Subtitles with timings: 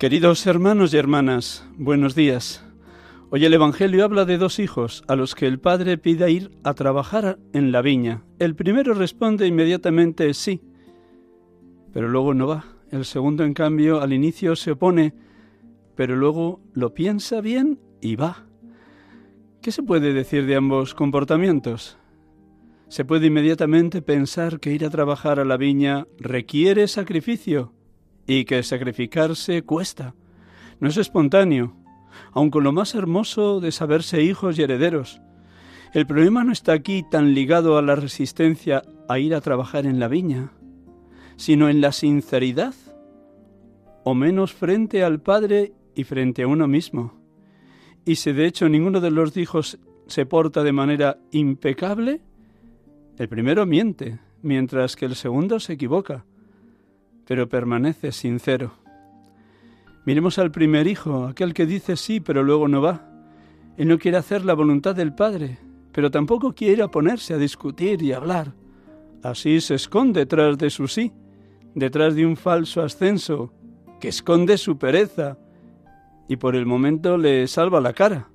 [0.00, 2.64] Queridos hermanos y hermanas, buenos días.
[3.28, 6.72] Hoy el Evangelio habla de dos hijos a los que el padre pide ir a
[6.72, 8.24] trabajar en la viña.
[8.38, 10.62] El primero responde inmediatamente sí,
[11.92, 12.64] pero luego no va.
[12.90, 15.12] El segundo, en cambio, al inicio se opone,
[15.96, 18.46] pero luego lo piensa bien y va.
[19.60, 21.98] ¿Qué se puede decir de ambos comportamientos?
[22.88, 27.74] Se puede inmediatamente pensar que ir a trabajar a la viña requiere sacrificio
[28.26, 30.14] y que sacrificarse cuesta.
[30.78, 31.74] No es espontáneo,
[32.32, 35.20] aun con lo más hermoso de saberse hijos y herederos.
[35.92, 39.98] El problema no está aquí tan ligado a la resistencia a ir a trabajar en
[39.98, 40.52] la viña,
[41.36, 42.74] sino en la sinceridad,
[44.04, 47.20] o menos frente al Padre y frente a uno mismo.
[48.04, 52.22] Y si de hecho ninguno de los hijos se porta de manera impecable,
[53.18, 56.24] el primero miente, mientras que el segundo se equivoca
[57.30, 58.72] pero permanece sincero.
[60.04, 63.08] Miremos al primer hijo, aquel que dice sí, pero luego no va.
[63.76, 65.60] Él no quiere hacer la voluntad del Padre,
[65.92, 68.52] pero tampoco quiere ponerse a discutir y hablar.
[69.22, 71.12] Así se esconde detrás de su sí,
[71.76, 73.52] detrás de un falso ascenso,
[74.00, 75.38] que esconde su pereza,
[76.28, 78.28] y por el momento le salva la cara.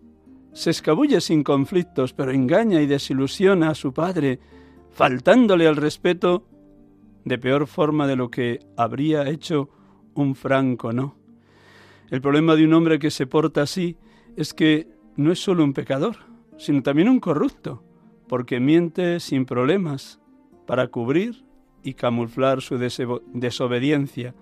[0.53, 4.39] Se escabulle sin conflictos, pero engaña y desilusiona a su padre,
[4.91, 6.45] faltándole al respeto
[7.25, 9.69] de peor forma de lo que habría hecho
[10.13, 11.16] un franco, ¿no?
[12.09, 13.97] El problema de un hombre que se porta así
[14.38, 14.88] es que
[15.18, 16.18] no es solo un pecador,
[16.58, 17.84] sino también un corrupto,
[18.28, 20.19] porque miente sin problemas
[20.68, 21.44] para cubrir
[21.84, 24.36] y camuflar su desobediencia,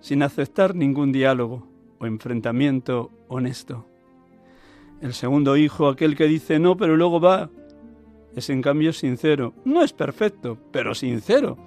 [0.00, 1.66] sin aceptar ningún diálogo
[1.98, 3.86] o enfrentamiento honesto.
[5.00, 7.50] El segundo hijo, aquel que dice no, pero luego va,
[8.36, 9.52] es en cambio sincero.
[9.64, 11.58] No es perfecto, pero sincero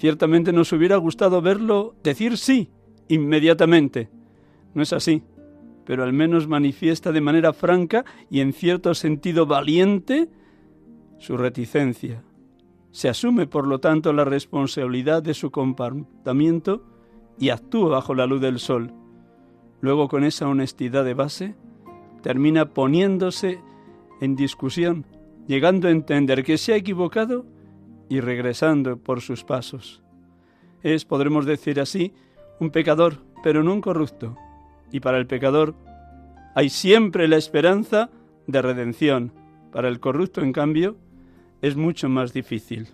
[0.00, 2.70] Ciertamente nos hubiera gustado verlo decir sí
[3.08, 4.08] inmediatamente.
[4.72, 5.22] No es así,
[5.84, 10.30] pero al menos manifiesta de manera franca y en cierto sentido valiente
[11.18, 12.24] su reticencia.
[12.92, 16.82] Se asume, por lo tanto, la responsabilidad de su comportamiento
[17.38, 18.94] y actúa bajo la luz del sol.
[19.82, 21.56] Luego, con esa honestidad de base,
[22.22, 23.60] termina poniéndose
[24.22, 25.04] en discusión,
[25.46, 27.44] llegando a entender que se ha equivocado
[28.10, 30.02] y regresando por sus pasos.
[30.82, 32.12] Es, podremos decir así,
[32.58, 34.36] un pecador, pero no un corrupto.
[34.92, 35.74] Y para el pecador
[36.54, 38.10] hay siempre la esperanza
[38.46, 39.32] de redención.
[39.72, 40.96] Para el corrupto, en cambio,
[41.62, 42.88] es mucho más difícil.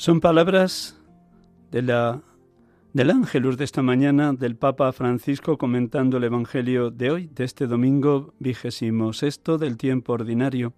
[0.00, 0.98] Son palabras
[1.70, 2.22] de la,
[2.94, 7.66] del ángelus de esta mañana del Papa Francisco comentando el Evangelio de hoy, de este
[7.66, 10.72] domingo vigésimo sexto del tiempo ordinario.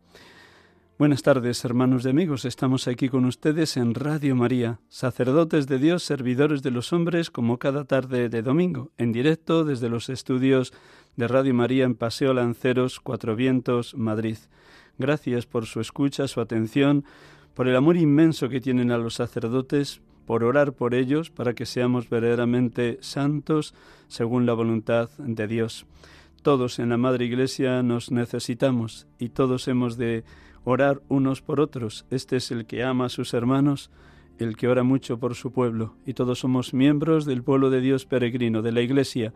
[0.99, 2.45] Buenas tardes, hermanos y amigos.
[2.45, 7.61] Estamos aquí con ustedes en Radio María, sacerdotes de Dios, servidores de los hombres, como
[7.61, 10.73] cada tarde de domingo, en directo desde los estudios
[11.15, 14.39] de Radio María en Paseo Lanceros, Cuatro Vientos, Madrid.
[14.99, 17.05] Gracias por su escucha, su atención,
[17.55, 21.67] por el amor inmenso que tienen a los sacerdotes, por orar por ellos para que
[21.67, 23.75] seamos verdaderamente santos
[24.09, 25.87] según la voluntad de Dios.
[26.43, 30.25] Todos en la Madre Iglesia nos necesitamos y todos hemos de
[30.65, 32.07] orar unos por otros.
[32.11, 33.91] Este es el que ama a sus hermanos,
[34.39, 38.07] el que ora mucho por su pueblo, y todos somos miembros del pueblo de Dios
[38.07, 39.35] peregrino, de la Iglesia.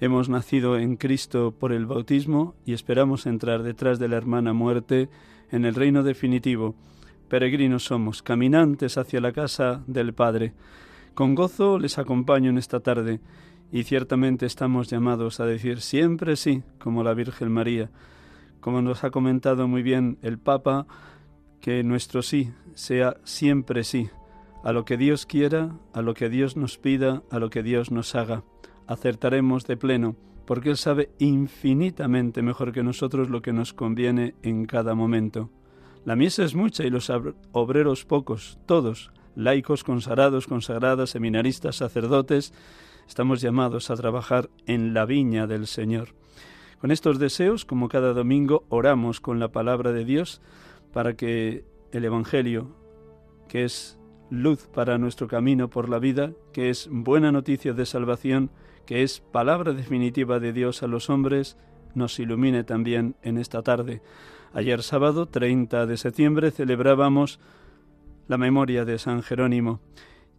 [0.00, 5.08] Hemos nacido en Cristo por el bautismo y esperamos entrar detrás de la hermana muerte
[5.50, 6.74] en el reino definitivo
[7.28, 10.54] Peregrinos somos, caminantes hacia la casa del Padre.
[11.14, 13.20] Con gozo les acompaño en esta tarde
[13.70, 17.90] y ciertamente estamos llamados a decir siempre sí, como la Virgen María.
[18.60, 20.86] Como nos ha comentado muy bien el Papa,
[21.60, 24.08] que nuestro sí sea siempre sí,
[24.64, 27.90] a lo que Dios quiera, a lo que Dios nos pida, a lo que Dios
[27.90, 28.42] nos haga.
[28.86, 30.16] Acertaremos de pleno,
[30.46, 35.50] porque Él sabe infinitamente mejor que nosotros lo que nos conviene en cada momento.
[36.04, 37.10] La misa es mucha y los
[37.52, 42.52] obreros pocos, todos, laicos, consagrados, consagradas, seminaristas, sacerdotes,
[43.06, 46.14] estamos llamados a trabajar en la viña del Señor.
[46.80, 50.40] Con estos deseos, como cada domingo, oramos con la palabra de Dios
[50.92, 52.76] para que el Evangelio,
[53.48, 53.98] que es
[54.30, 58.50] luz para nuestro camino por la vida, que es buena noticia de salvación,
[58.86, 61.56] que es palabra definitiva de Dios a los hombres,
[61.94, 64.02] nos ilumine también en esta tarde.
[64.54, 67.38] Ayer sábado 30 de septiembre celebrábamos
[68.28, 69.80] la memoria de San Jerónimo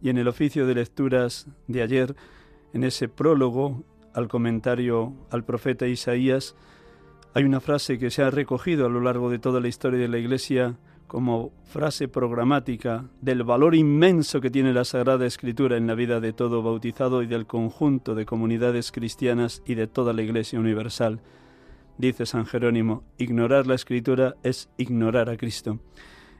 [0.02, 2.16] y en el oficio de lecturas de ayer,
[2.72, 6.56] en ese prólogo al comentario al profeta Isaías,
[7.34, 10.08] hay una frase que se ha recogido a lo largo de toda la historia de
[10.08, 10.76] la Iglesia
[11.06, 16.32] como frase programática del valor inmenso que tiene la Sagrada Escritura en la vida de
[16.32, 21.20] todo bautizado y del conjunto de comunidades cristianas y de toda la Iglesia universal.
[22.00, 25.80] Dice San Jerónimo, ignorar la escritura es ignorar a Cristo.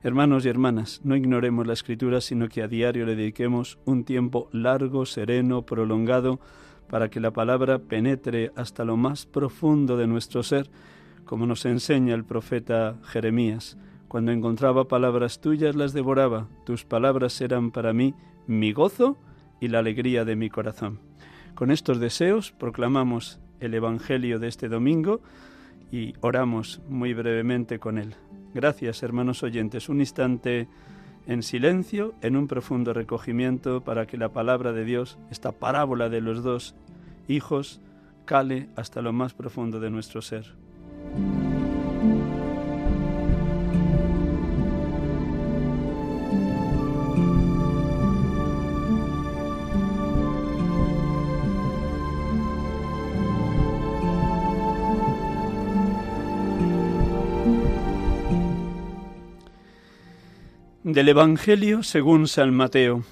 [0.02, 4.48] Hermanos y hermanas, no ignoremos la escritura, sino que a diario le dediquemos un tiempo
[4.52, 6.40] largo, sereno, prolongado,
[6.88, 10.70] para que la palabra penetre hasta lo más profundo de nuestro ser,
[11.26, 13.76] como nos enseña el profeta Jeremías.
[14.08, 18.14] Cuando encontraba palabras tuyas las devoraba, tus palabras eran para mí
[18.46, 19.18] mi gozo
[19.60, 21.00] y la alegría de mi corazón.
[21.54, 25.20] Con estos deseos proclamamos el Evangelio de este domingo,
[25.90, 28.14] y oramos muy brevemente con él.
[28.54, 29.88] Gracias, hermanos oyentes.
[29.88, 30.68] Un instante
[31.26, 36.20] en silencio, en un profundo recogimiento, para que la palabra de Dios, esta parábola de
[36.20, 36.74] los dos
[37.28, 37.80] hijos,
[38.24, 40.54] cale hasta lo más profundo de nuestro ser.
[60.92, 63.04] Del Evangelio según San Mateo.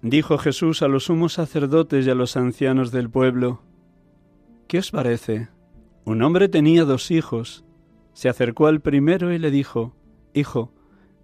[0.00, 3.60] Dijo Jesús a los sumos sacerdotes y a los ancianos del pueblo,
[4.68, 5.48] ¿Qué os parece?
[6.06, 7.66] Un hombre tenía dos hijos.
[8.14, 9.94] Se acercó al primero y le dijo,
[10.32, 10.72] Hijo,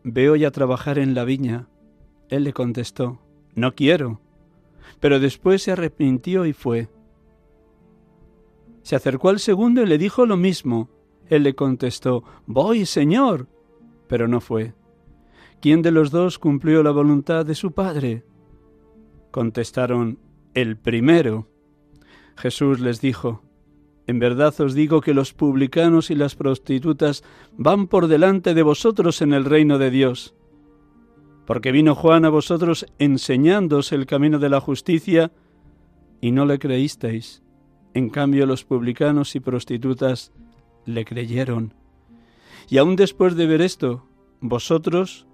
[0.04, 1.66] ve hoy a trabajar en la viña.
[2.28, 3.22] Él le contestó,
[3.54, 4.20] No quiero.
[5.00, 6.90] Pero después se arrepintió y fue.
[8.82, 10.90] Se acercó al segundo y le dijo lo mismo.
[11.30, 13.48] Él le contestó, Voy, Señor
[14.08, 14.74] pero no fue.
[15.60, 18.24] ¿Quién de los dos cumplió la voluntad de su Padre?
[19.30, 20.18] Contestaron,
[20.54, 21.48] el primero.
[22.36, 23.42] Jesús les dijo,
[24.06, 27.24] En verdad os digo que los publicanos y las prostitutas
[27.56, 30.34] van por delante de vosotros en el reino de Dios.
[31.46, 35.32] Porque vino Juan a vosotros enseñándoos el camino de la justicia,
[36.20, 37.42] y no le creísteis.
[37.94, 40.32] En cambio los publicanos y prostitutas
[40.84, 41.74] le creyeron.
[42.70, 44.06] Y aún después de ver esto,
[44.40, 45.26] vosotros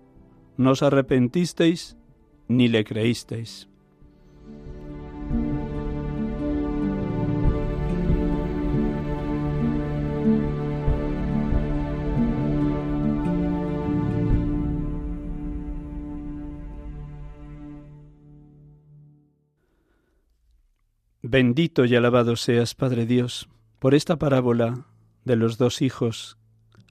[0.57, 1.97] no os arrepentisteis
[2.47, 3.69] ni le creísteis.
[21.27, 23.49] Bendito y alabado seas, Padre Dios,
[23.81, 24.87] por esta parábola
[25.25, 26.39] de los dos hijos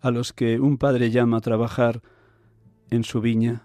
[0.04, 2.04] a los que un padre llama a trabajar
[2.92, 3.64] en su viña,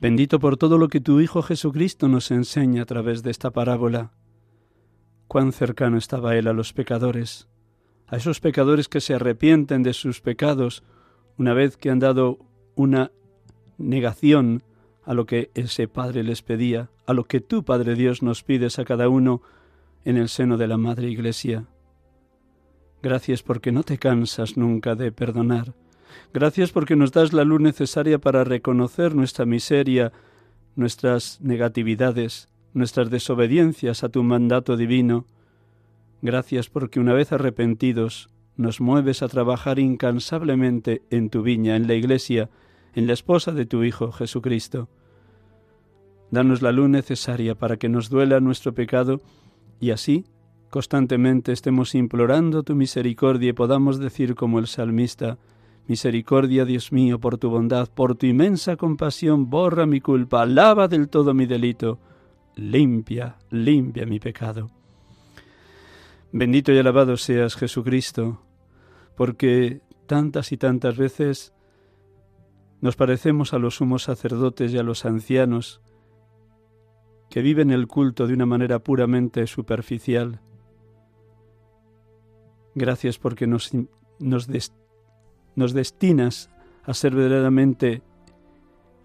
[0.00, 4.12] Bendito por todo lo que tu Hijo Jesucristo nos enseña a través de esta parábola.
[5.28, 7.48] Cuán cercano estaba Él a los pecadores,
[8.06, 10.82] a esos pecadores que se arrepienten de sus pecados
[11.36, 12.38] una vez que han dado
[12.74, 13.12] una
[13.76, 14.62] negación
[15.04, 18.78] a lo que ese Padre les pedía, a lo que tú, Padre Dios, nos pides
[18.78, 19.42] a cada uno
[20.06, 21.66] en el seno de la Madre Iglesia.
[23.02, 25.74] Gracias porque no te cansas nunca de perdonar,
[26.32, 30.12] Gracias porque nos das la luz necesaria para reconocer nuestra miseria,
[30.76, 35.26] nuestras negatividades, nuestras desobediencias a tu mandato divino.
[36.22, 41.94] Gracias porque una vez arrepentidos nos mueves a trabajar incansablemente en tu viña, en la
[41.94, 42.48] Iglesia,
[42.94, 44.88] en la esposa de tu Hijo Jesucristo.
[46.30, 49.20] Danos la luz necesaria para que nos duela nuestro pecado
[49.80, 50.26] y así
[50.70, 55.38] constantemente estemos implorando tu misericordia y podamos decir como el salmista,
[55.86, 61.08] Misericordia, Dios mío, por tu bondad, por tu inmensa compasión, borra mi culpa, lava del
[61.08, 61.98] todo mi delito,
[62.54, 64.70] limpia, limpia mi pecado.
[66.30, 68.40] Bendito y alabado seas, Jesucristo,
[69.16, 71.52] porque tantas y tantas veces
[72.80, 75.80] nos parecemos a los sumos sacerdotes y a los ancianos
[77.30, 80.40] que viven el culto de una manera puramente superficial.
[82.74, 83.72] Gracias porque nos,
[84.18, 84.46] nos,
[85.74, 86.50] destinas
[86.84, 88.02] a ser verdaderamente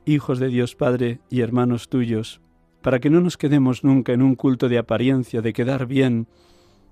[0.06, 2.42] hijos de Dios Padre y hermanos tuyos,
[2.82, 6.28] para que no nos quedemos nunca en un culto de apariencia, de quedar bien,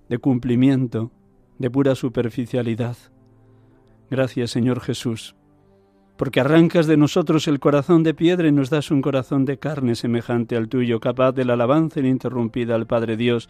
[0.09, 1.11] de cumplimiento,
[1.59, 2.97] de pura superficialidad.
[4.09, 5.35] Gracias, Señor Jesús,
[6.17, 9.95] porque arrancas de nosotros el corazón de piedra y nos das un corazón de carne
[9.95, 13.49] semejante al tuyo, capaz de la alabanza ininterrumpida al Padre Dios,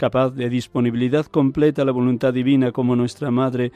[0.00, 3.70] capaz de disponibilidad completa a la voluntad divina como nuestra Madre,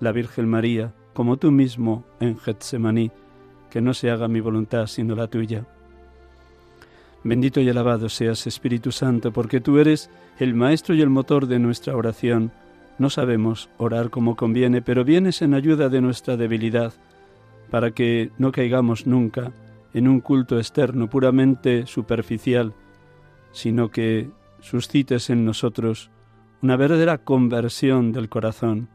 [0.00, 3.12] la Virgen María, como tú mismo en Getsemaní,
[3.70, 5.64] que no se haga mi voluntad sino la tuya.
[7.22, 10.10] Bendito y alabado seas, Espíritu Santo, porque tú eres
[10.40, 12.50] el maestro y el motor de nuestra oración.
[12.98, 16.94] No sabemos orar como conviene, pero vienes en ayuda de nuestra debilidad,
[17.70, 19.52] para que no caigamos nunca
[19.94, 22.74] en un culto externo puramente superficial,
[23.52, 24.30] sino que
[24.60, 26.10] suscites en nosotros
[26.62, 28.88] una verdadera conversión del corazón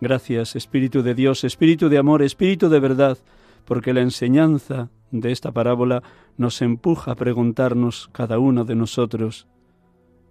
[0.00, 3.18] Gracias, Espíritu de Dios, Espíritu de amor, Espíritu de verdad,
[3.64, 6.04] porque la enseñanza de esta parábola
[6.36, 9.48] nos empuja a preguntarnos cada uno de nosotros,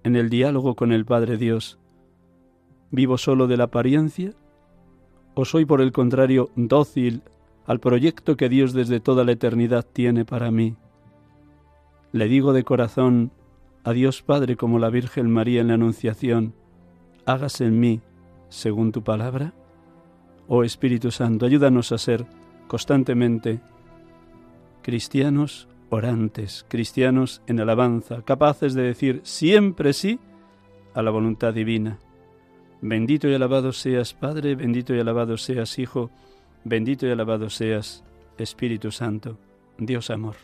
[0.03, 1.79] en el diálogo con el Padre Dios,
[2.91, 4.31] ¿vivo solo de la apariencia?
[5.33, 7.23] ¿O soy por el contrario dócil
[7.65, 10.77] al proyecto que Dios desde toda la eternidad tiene para mí?
[12.13, 13.31] Le digo de corazón
[13.87, 16.53] a Dios Padre como la Virgen María en la Anunciación,
[17.25, 18.01] hágase en mí
[18.49, 19.53] según tu palabra?
[20.49, 22.25] Oh Espíritu Santo, ayúdanos a ser
[22.67, 23.61] constantemente
[24.81, 30.19] cristianos orantes, cristianos en alabanza, capaces de decir siempre sí
[30.93, 31.97] a la voluntad divina.
[32.81, 36.11] Bendito y alabado seas Padre, bendito y alabado seas Hijo,
[36.65, 38.03] bendito y alabado seas
[38.37, 39.37] Espíritu Santo,
[39.77, 40.35] Dios amor.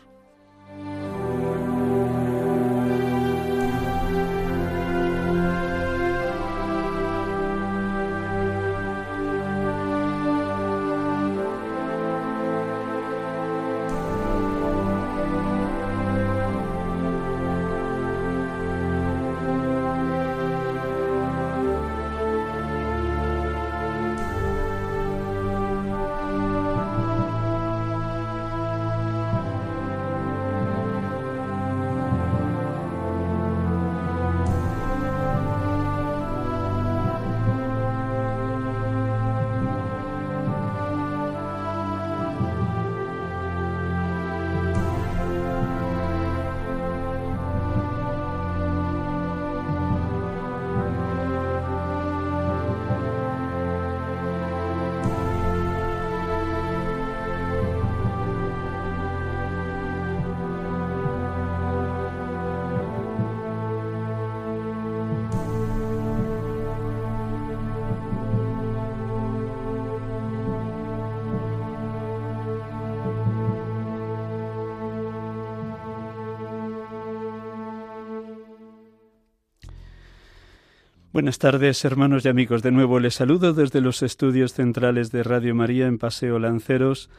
[81.13, 82.63] Buenas tardes, hermanos y amigos.
[82.63, 87.12] De nuevo les saludo desde los estudios centrales de Radio María en Paseo Lanceros,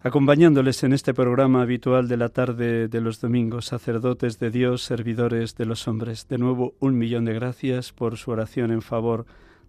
[0.00, 5.56] acompañándoles en este programa habitual de la tarde de los domingos, sacerdotes de Dios, servidores
[5.56, 6.26] de los hombres.
[6.26, 9.26] De nuevo, un millón de gracias por su oración en favor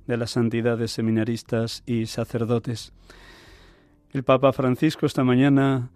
[0.07, 2.93] de la santidad de seminaristas y sacerdotes.
[4.13, 5.89] El Papa Francisco esta mañana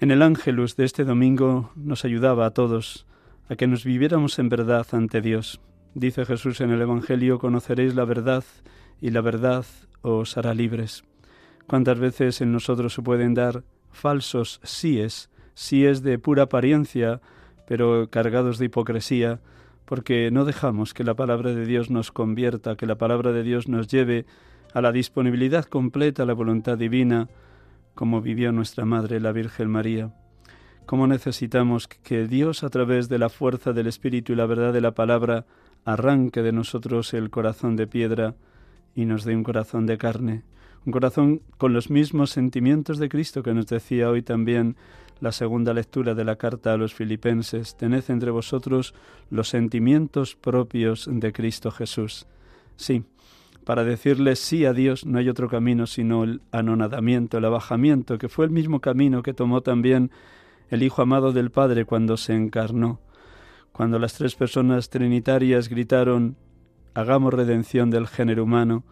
[0.00, 3.04] En el Ángelus de este domingo nos ayudaba a todos
[3.50, 5.60] a que nos viviéramos en verdad ante Dios.
[5.94, 8.42] Dice Jesús en el Evangelio, conoceréis la verdad
[9.00, 9.64] y la verdad
[10.02, 11.04] os hará libres.
[11.68, 17.20] ¿Cuántas veces en nosotros se pueden dar falsos síes, síes de pura apariencia,
[17.68, 19.40] pero cargados de hipocresía,
[19.84, 23.68] porque no dejamos que la palabra de Dios nos convierta, que la palabra de Dios
[23.68, 24.26] nos lleve
[24.72, 27.28] a la disponibilidad completa a la voluntad divina,
[27.94, 30.12] como vivió nuestra Madre, la Virgen María.
[30.86, 34.80] Cómo necesitamos que Dios, a través de la fuerza del Espíritu y la verdad de
[34.80, 35.46] la palabra,
[35.84, 38.34] arranque de nosotros el corazón de piedra
[38.94, 40.42] y nos dé un corazón de carne,
[40.86, 44.76] un corazón con los mismos sentimientos de Cristo que nos decía hoy también
[45.20, 47.76] la segunda lectura de la carta a los filipenses.
[47.76, 48.94] Tened entre vosotros
[49.30, 52.26] los sentimientos propios de Cristo Jesús.
[52.76, 53.04] Sí,
[53.64, 58.28] para decirle sí a Dios no hay otro camino sino el anonadamiento, el abajamiento, que
[58.28, 60.10] fue el mismo camino que tomó también
[60.68, 63.00] el Hijo amado del Padre cuando se encarnó.
[63.74, 66.36] Cuando las tres personas trinitarias gritaron
[66.94, 68.84] hagamos redención del género humano,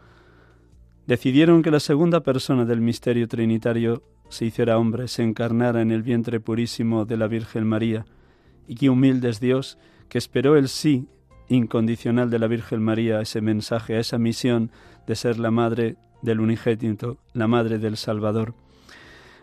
[1.07, 6.03] decidieron que la segunda persona del misterio trinitario se hiciera hombre, se encarnara en el
[6.03, 8.07] vientre purísimo de la Virgen María,
[8.67, 11.07] y que humilde es Dios, que esperó el sí
[11.47, 14.73] incondicional de la Virgen María ese mensaje, a esa misión
[15.07, 18.57] de ser la madre del unigénito, la madre del Salvador.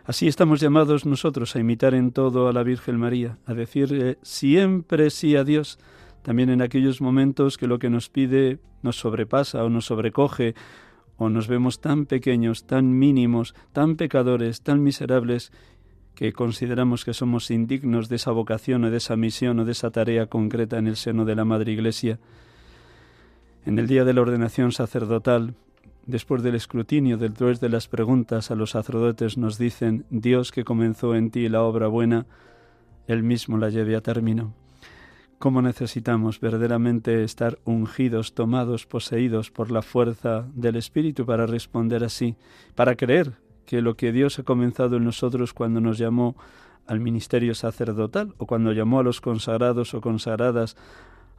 [0.09, 5.11] Así estamos llamados nosotros a imitar en todo a la Virgen María, a decirle siempre
[5.11, 5.77] sí a Dios,
[6.23, 10.55] también en aquellos momentos que lo que nos pide nos sobrepasa o nos sobrecoge,
[11.17, 15.51] o nos vemos tan pequeños, tan mínimos, tan pecadores, tan miserables,
[16.15, 19.91] que consideramos que somos indignos de esa vocación o de esa misión o de esa
[19.91, 22.17] tarea concreta en el seno de la Madre Iglesia.
[23.63, 25.53] En el día de la ordenación sacerdotal,
[26.09, 31.13] después del escrutinio, después de las preguntas a los sacerdotes, nos dicen, Dios que comenzó
[31.13, 32.25] en ti la obra buena,
[33.07, 34.53] Él mismo la lleve a término.
[35.37, 42.35] ¿Cómo necesitamos verdaderamente estar ungidos, tomados, poseídos por la fuerza del Espíritu para responder así,
[42.73, 43.33] para creer
[43.65, 46.35] que lo que Dios ha comenzado en nosotros cuando nos llamó
[46.87, 50.75] al ministerio sacerdotal, o cuando llamó a los consagrados o consagradas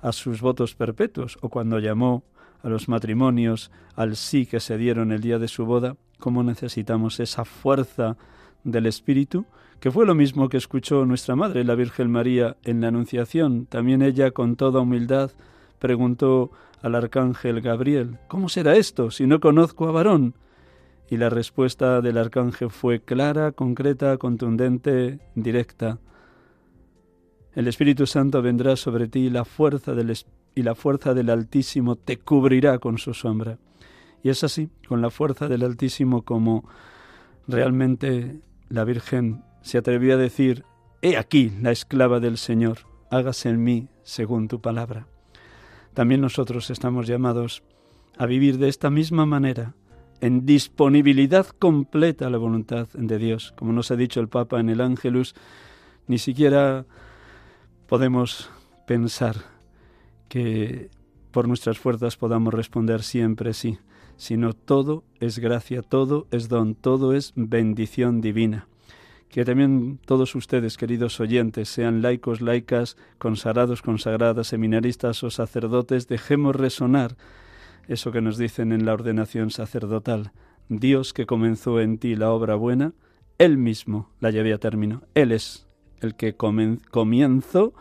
[0.00, 2.22] a sus votos perpetuos, o cuando llamó
[2.62, 7.20] a los matrimonios al sí que se dieron el día de su boda, cómo necesitamos
[7.20, 8.16] esa fuerza
[8.64, 9.46] del Espíritu,
[9.81, 13.66] que fue lo mismo que escuchó nuestra Madre, la Virgen María, en la Anunciación.
[13.66, 15.31] También ella, con toda humildad,
[15.79, 16.51] preguntó
[16.83, 20.35] al arcángel Gabriel, ¿Cómo será esto si no conozco a varón?
[21.09, 25.99] Y la respuesta del arcángel fue clara, concreta, contundente, directa.
[27.55, 30.11] El Espíritu Santo vendrá sobre ti la fuerza del,
[30.54, 33.58] y la fuerza del Altísimo te cubrirá con su sombra.
[34.22, 36.68] Y es así, con la fuerza del Altísimo, como
[37.46, 40.64] realmente la Virgen se atrevió a decir,
[41.02, 42.78] He aquí la esclava del Señor,
[43.10, 45.06] hágase en mí según tu palabra.
[45.94, 47.62] También nosotros estamos llamados
[48.18, 49.74] a vivir de esta misma manera,
[50.20, 53.54] en disponibilidad completa a la voluntad de Dios.
[53.56, 55.34] Como nos ha dicho el Papa en el Ángelus,
[56.06, 56.84] ni siquiera
[57.86, 58.50] podemos
[58.86, 59.36] pensar
[60.31, 60.88] que
[61.33, 63.79] por nuestras fuerzas podamos responder siempre sí,
[64.16, 68.69] sino todo es gracia, todo es don, todo es bendición divina.
[69.29, 76.55] Que también todos ustedes, queridos oyentes, sean laicos, laicas, consagrados, consagradas, seminaristas o sacerdotes, dejemos
[76.57, 77.16] resonar
[77.88, 80.33] eso que nos dicen en la ordenación sacerdotal.
[80.69, 82.93] Dios que comenzó en ti la obra buena,
[83.38, 85.03] Él mismo la llevé a término.
[85.14, 85.66] Él es
[86.01, 87.75] el que comienzo,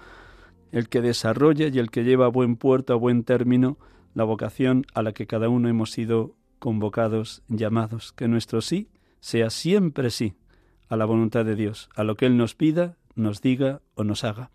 [0.71, 3.77] el que desarrolla y el que lleva a buen puerto, a buen término,
[4.13, 8.13] la vocación a la que cada uno hemos sido convocados, llamados.
[8.13, 10.35] Que nuestro sí sea siempre sí
[10.87, 14.23] a la voluntad de Dios, a lo que Él nos pida, nos diga o nos
[14.23, 14.51] haga.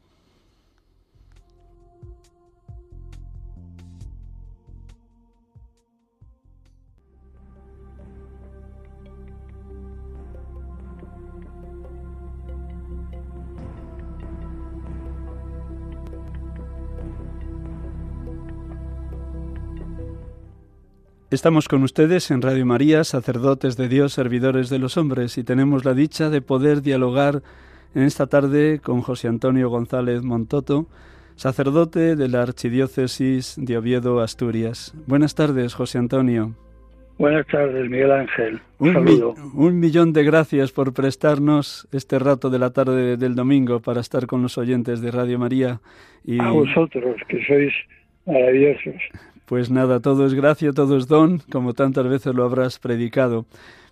[21.35, 25.85] Estamos con ustedes en Radio María, sacerdotes de Dios, servidores de los hombres, y tenemos
[25.85, 27.43] la dicha de poder dialogar
[27.97, 30.87] en esta tarde con José Antonio González Montoto,
[31.35, 34.95] sacerdote de la Archidiócesis de Oviedo, Asturias.
[35.09, 36.55] Buenas tardes, José Antonio.
[37.19, 38.61] Buenas tardes, Miguel Ángel.
[38.79, 39.35] Un, saludo.
[39.55, 44.29] un millón de gracias por prestarnos este rato de la tarde del domingo para estar
[44.29, 45.81] con los oyentes de Radio María.
[46.25, 46.41] Y...
[46.41, 47.75] A vosotros, que sois
[48.25, 49.03] maravillosos.
[49.47, 53.45] Pues nada, todo es gracia, todo es don, como tantas veces lo habrás predicado.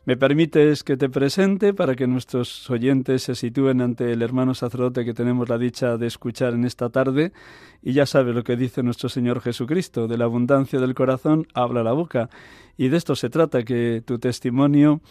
[0.05, 5.05] Me permites que te presente para que nuestros oyentes se sitúen ante el hermano sacerdote
[5.05, 7.33] que tenemos la dicha de escuchar en esta tarde
[7.83, 11.85] y ya sabe lo que dice nuestro Señor Jesucristo, de la abundancia del corazón habla
[11.85, 12.31] la boca
[12.77, 15.03] y de esto se trata, que tu testimonio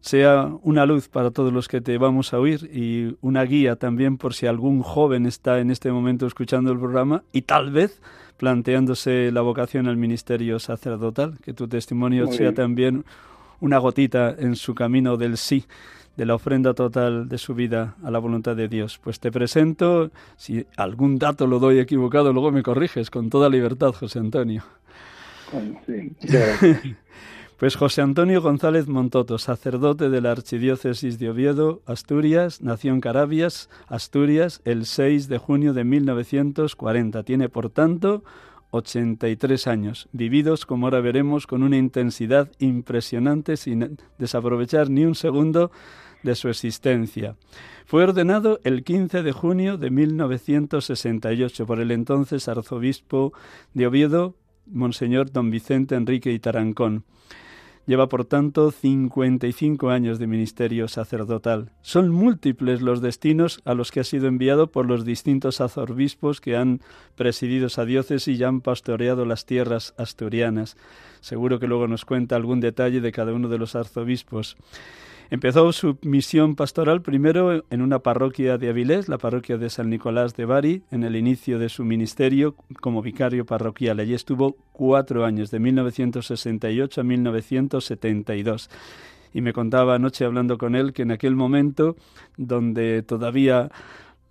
[0.00, 4.16] sea una luz para todos los que te vamos a oír y una guía también
[4.16, 8.00] por si algún joven está en este momento escuchando el programa y tal vez
[8.40, 13.04] planteándose la vocación al ministerio sacerdotal, que tu testimonio sea también
[13.60, 15.66] una gotita en su camino del sí,
[16.16, 18.98] de la ofrenda total de su vida a la voluntad de Dios.
[19.04, 23.92] Pues te presento, si algún dato lo doy equivocado, luego me corriges con toda libertad,
[23.92, 24.62] José Antonio.
[27.60, 33.68] pues José Antonio González Montoto, sacerdote de la Archidiócesis de Oviedo, Asturias, nació en Carabias,
[33.86, 37.22] Asturias, el 6 de junio de 1940.
[37.22, 38.24] Tiene, por tanto,
[38.70, 45.70] 83 años, vividos, como ahora veremos, con una intensidad impresionante sin desaprovechar ni un segundo
[46.22, 47.36] de su existencia.
[47.84, 53.34] Fue ordenado el 15 de junio de 1968 por el entonces arzobispo
[53.74, 57.04] de Oviedo, Monseñor don Vicente Enrique y Tarancón.
[57.86, 61.72] Lleva, por tanto, 55 años de ministerio sacerdotal.
[61.82, 66.56] Son múltiples los destinos a los que ha sido enviado por los distintos arzobispos que
[66.56, 66.80] han
[67.16, 70.76] presidido esa diócesis y han pastoreado las tierras asturianas.
[71.20, 74.56] Seguro que luego nos cuenta algún detalle de cada uno de los arzobispos.
[75.32, 80.34] Empezó su misión pastoral primero en una parroquia de Avilés, la parroquia de San Nicolás
[80.34, 84.00] de Bari, en el inicio de su ministerio como vicario parroquial.
[84.00, 88.70] Allí estuvo cuatro años, de 1968 a 1972
[89.32, 91.94] y me contaba anoche hablando con él que en aquel momento
[92.36, 93.70] donde todavía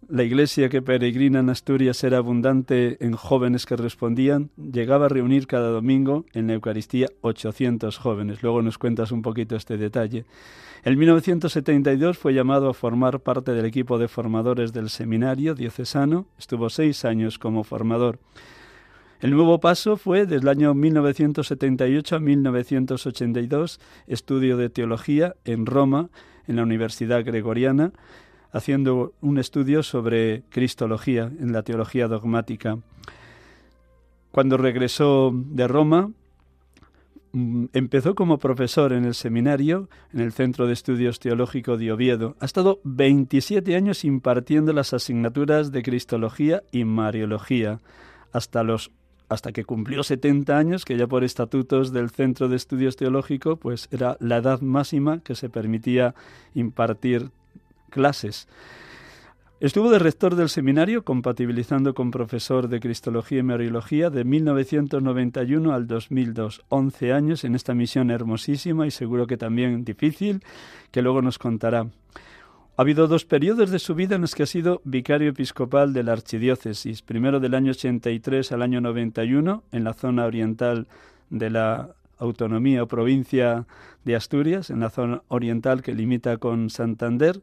[0.07, 5.45] la iglesia que peregrina en Asturias era abundante en jóvenes que respondían, llegaba a reunir
[5.45, 8.41] cada domingo en la Eucaristía 800 jóvenes.
[8.41, 10.25] Luego nos cuentas un poquito este detalle.
[10.83, 16.25] En 1972 fue llamado a formar parte del equipo de formadores del seminario diocesano.
[16.37, 18.19] Estuvo seis años como formador.
[19.19, 26.09] El nuevo paso fue desde el año 1978 a 1982 estudio de teología en Roma,
[26.47, 27.91] en la Universidad Gregoriana,
[28.51, 32.77] haciendo un estudio sobre Cristología en la teología dogmática.
[34.31, 36.11] Cuando regresó de Roma,
[37.31, 42.35] Mm, empezó como profesor en el seminario, en el Centro de Estudios Teológicos de Oviedo.
[42.39, 47.79] Ha estado 27 años impartiendo las asignaturas de Cristología y Mariología,
[48.31, 48.91] hasta los
[49.27, 53.87] hasta que cumplió 70 años, que ya por estatutos del Centro de Estudios Teológicos, pues
[53.91, 56.15] era la edad máxima que se permitía
[56.55, 57.29] impartir
[57.89, 58.47] clases.
[59.59, 65.85] Estuvo de rector del seminario, compatibilizando con profesor de Cristología y Mariología de 1991 al
[65.85, 66.61] 2002.
[66.69, 70.45] 11 años en esta misión hermosísima y seguro que también difícil,
[70.91, 71.87] que luego nos contará.
[72.79, 76.03] Ha habido dos periodos de su vida en los que ha sido vicario episcopal de
[76.03, 80.87] la archidiócesis, primero del año 83 al año 91 en la zona oriental
[81.29, 83.67] de la autonomía o provincia
[84.05, 87.41] de Asturias, en la zona oriental que limita con Santander,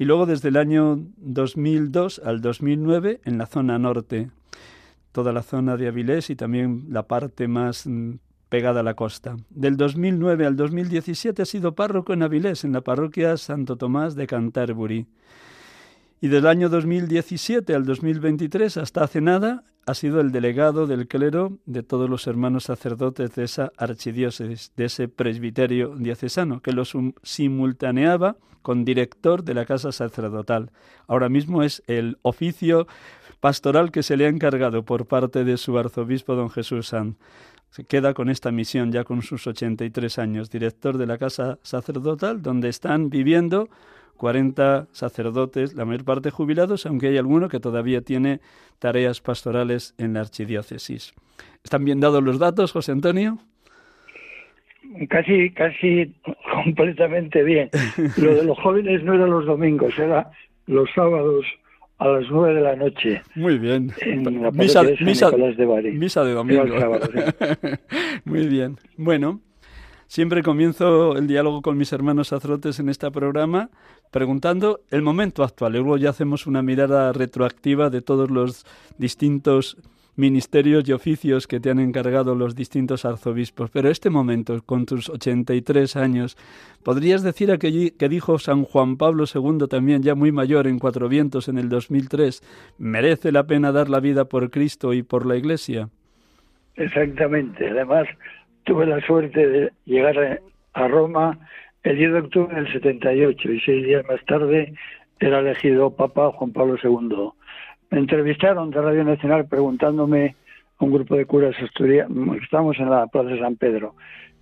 [0.00, 4.30] y luego desde el año 2002 al 2009 en la zona norte,
[5.12, 8.14] toda la zona de Avilés y también la parte más mm,
[8.48, 9.36] pegada a la costa.
[9.50, 14.26] Del 2009 al 2017 ha sido párroco en Avilés, en la parroquia Santo Tomás de
[14.26, 15.06] Canterbury.
[16.22, 21.58] Y del año 2017 al 2023, hasta hace nada, ha sido el delegado del clero
[21.64, 26.84] de todos los hermanos sacerdotes de esa archidiócesis, de ese presbiterio diocesano, que lo
[27.22, 30.72] simultaneaba con director de la casa sacerdotal.
[31.06, 32.86] Ahora mismo es el oficio
[33.40, 37.16] pastoral que se le ha encargado por parte de su arzobispo don Jesús San.
[37.70, 42.42] Se queda con esta misión ya con sus 83 años, director de la casa sacerdotal,
[42.42, 43.70] donde están viviendo
[44.20, 48.40] 40 sacerdotes, la mayor parte jubilados, aunque hay alguno que todavía tiene
[48.78, 51.14] tareas pastorales en la archidiócesis.
[51.64, 53.38] ¿Están bien dados los datos, José Antonio?
[55.08, 56.14] Casi, casi
[56.52, 57.70] completamente bien.
[58.18, 60.30] Lo de los jóvenes no era los domingos, era
[60.66, 61.46] los sábados
[61.96, 63.22] a las nueve de la noche.
[63.34, 63.90] Muy bien.
[64.52, 66.64] misa, de misa, de misa de domingo.
[68.26, 68.76] Muy bien.
[68.98, 69.40] Bueno,
[70.10, 73.70] Siempre comienzo el diálogo con mis hermanos sacerdotes en este programa
[74.10, 75.74] preguntando el momento actual.
[75.74, 78.66] Luego ya hacemos una mirada retroactiva de todos los
[78.98, 79.76] distintos
[80.16, 83.70] ministerios y oficios que te han encargado los distintos arzobispos.
[83.70, 86.36] Pero este momento, con tus 83 años,
[86.82, 91.08] ¿podrías decir aquello que dijo San Juan Pablo II, también ya muy mayor, en Cuatro
[91.08, 92.42] Vientos en el 2003,
[92.78, 95.88] merece la pena dar la vida por Cristo y por la Iglesia?
[96.74, 97.68] Exactamente.
[97.68, 98.08] Además,
[98.64, 100.40] tuve la suerte de llegar
[100.72, 101.38] a Roma
[101.82, 104.74] el 10 de octubre del 78 y seis días más tarde
[105.18, 107.30] era elegido Papa Juan Pablo II.
[107.90, 110.36] Me entrevistaron de Radio Nacional preguntándome
[110.78, 111.54] a un grupo de curas
[112.42, 113.94] estamos en la Plaza de San Pedro,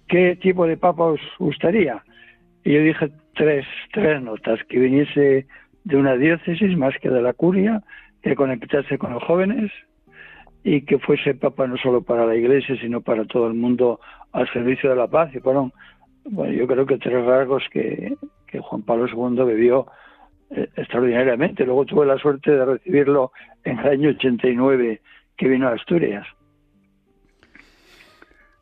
[0.09, 2.03] ¿qué tipo de papa os gustaría?
[2.65, 5.47] Y yo dije tres, tres notas, que viniese
[5.85, 7.83] de una diócesis más que de la curia,
[8.23, 9.71] que conectase con los jóvenes
[10.65, 14.01] y que fuese papa no solo para la iglesia, sino para todo el mundo
[14.33, 15.35] al servicio de la paz.
[15.35, 15.73] Y fueron,
[16.25, 18.17] bueno, yo creo que tres rasgos que,
[18.47, 19.87] que Juan Pablo II bebió
[20.51, 21.65] eh, extraordinariamente.
[21.65, 23.33] Luego tuve la suerte de recibirlo
[23.65, 25.01] en el año 89
[25.37, 26.27] que vino a Asturias.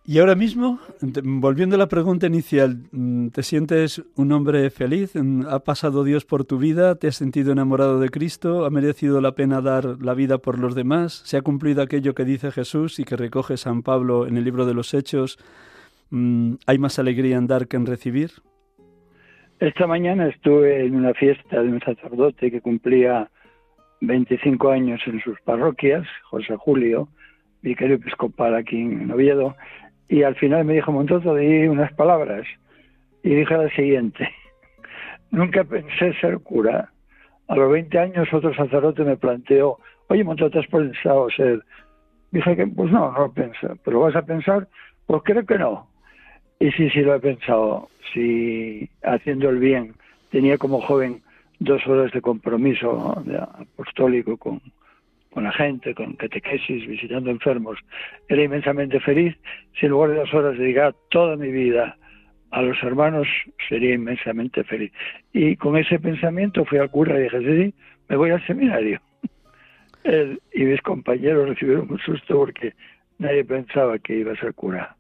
[0.09, 0.79] Y ahora mismo,
[1.25, 5.17] volviendo a la pregunta inicial, mm, ¿te sientes un hombre feliz?
[5.17, 6.95] Mm, ¿Ha pasado Dios por tu vida?
[6.95, 8.65] ¿Te has sentido enamorado de Cristo?
[8.65, 11.23] ¿Ha merecido la pena dar la vida por los demás?
[11.25, 14.65] ¿Se ha cumplido aquello que dice Jesús y que recoge San Pablo en el libro
[14.65, 15.39] de los Hechos?
[16.11, 18.31] Mm, ¿Hay más alegría en dar que en recibir?
[19.59, 23.29] Esta mañana estuve en una fiesta de un sacerdote que cumplía
[24.03, 27.09] 25 años en sus parroquias, José Julio,
[27.63, 29.57] vicario episcopal aquí en Oviedo,
[30.09, 32.47] y al final me dijo Montoto, di unas palabras
[33.23, 34.29] y dije la siguiente.
[35.31, 36.91] Nunca pensé ser cura.
[37.49, 41.63] A los 20 años otro sacerdote me planteó, oye Montoto, ¿has pensado ser?
[42.31, 44.69] Dije que pues no, no lo pensé, pero vas a pensar,
[45.07, 45.89] pues creo que no.
[46.59, 49.95] Y sí, sí lo he pensado, si haciendo el bien
[50.31, 51.23] tenía como joven
[51.59, 53.23] dos horas de compromiso
[53.75, 54.61] apostólico con,
[55.37, 57.79] con la gente, con catequesis, visitando enfermos.
[58.27, 59.37] Era inmensamente feliz.
[59.79, 61.95] Si en lugar de dos horas dedicar toda mi vida
[62.53, 63.29] a los hermanos,
[63.69, 64.91] sería inmensamente feliz.
[65.35, 67.75] Y con ese pensamiento fui al cura y dije, sí,
[68.09, 68.99] me voy al seminario.
[70.05, 72.73] Él y mis compañeros recibieron un susto porque
[73.19, 74.97] nadie pensaba que iba a ser cura.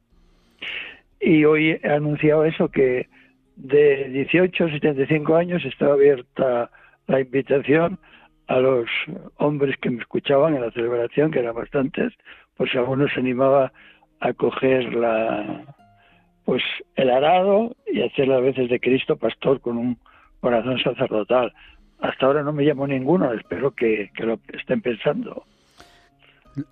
[1.18, 3.08] Y hoy he anunciado eso, que
[3.56, 6.70] de 18 a 75 años estaba abierta
[7.06, 7.98] la invitación
[8.48, 8.88] a los
[9.36, 12.12] hombres que me escuchaban en la celebración, que eran bastantes,
[12.56, 13.72] pues si alguno se animaba
[14.20, 15.74] a coger la,
[16.44, 16.62] pues
[16.94, 19.98] el arado y hacer las veces de Cristo pastor con un
[20.40, 21.52] corazón sacerdotal.
[22.00, 25.44] Hasta ahora no me llamo ninguno, espero que, que lo estén pensando.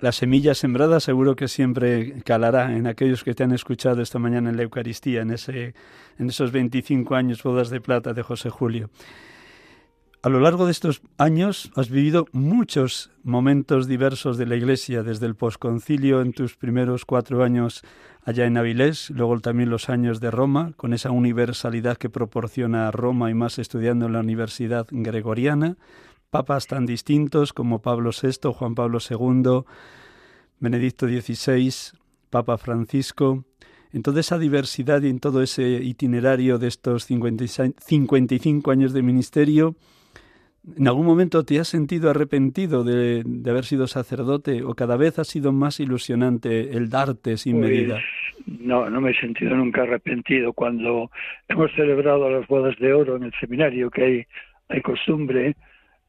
[0.01, 4.49] La semilla sembrada seguro que siempre calará en aquellos que te han escuchado esta mañana
[4.49, 5.75] en la Eucaristía, en, ese,
[6.19, 8.89] en esos 25 años bodas de plata de José Julio.
[10.25, 15.27] A lo largo de estos años has vivido muchos momentos diversos de la Iglesia, desde
[15.27, 17.83] el posconcilio en tus primeros cuatro años
[18.25, 23.31] allá en Avilés, luego también los años de Roma, con esa universalidad que proporciona Roma
[23.31, 25.77] y más estudiando en la Universidad Gregoriana,
[26.31, 29.65] papas tan distintos como Pablo VI, Juan Pablo II,
[30.59, 31.99] Benedicto XVI,
[32.31, 33.45] Papa Francisco,
[33.93, 39.77] en toda esa diversidad y en todo ese itinerario de estos 55 años de ministerio,
[40.77, 45.25] ¿En algún momento te has sentido arrepentido de, haber sido sacerdote o cada vez ha
[45.25, 48.01] sido más ilusionante el darte sin pues, medida?
[48.47, 50.55] No, no me he sentido nunca arrepentido.
[50.55, 51.11] Cuando
[51.49, 54.27] hemos celebrado las bodas de oro en el seminario, que hay,
[54.69, 55.55] hay costumbre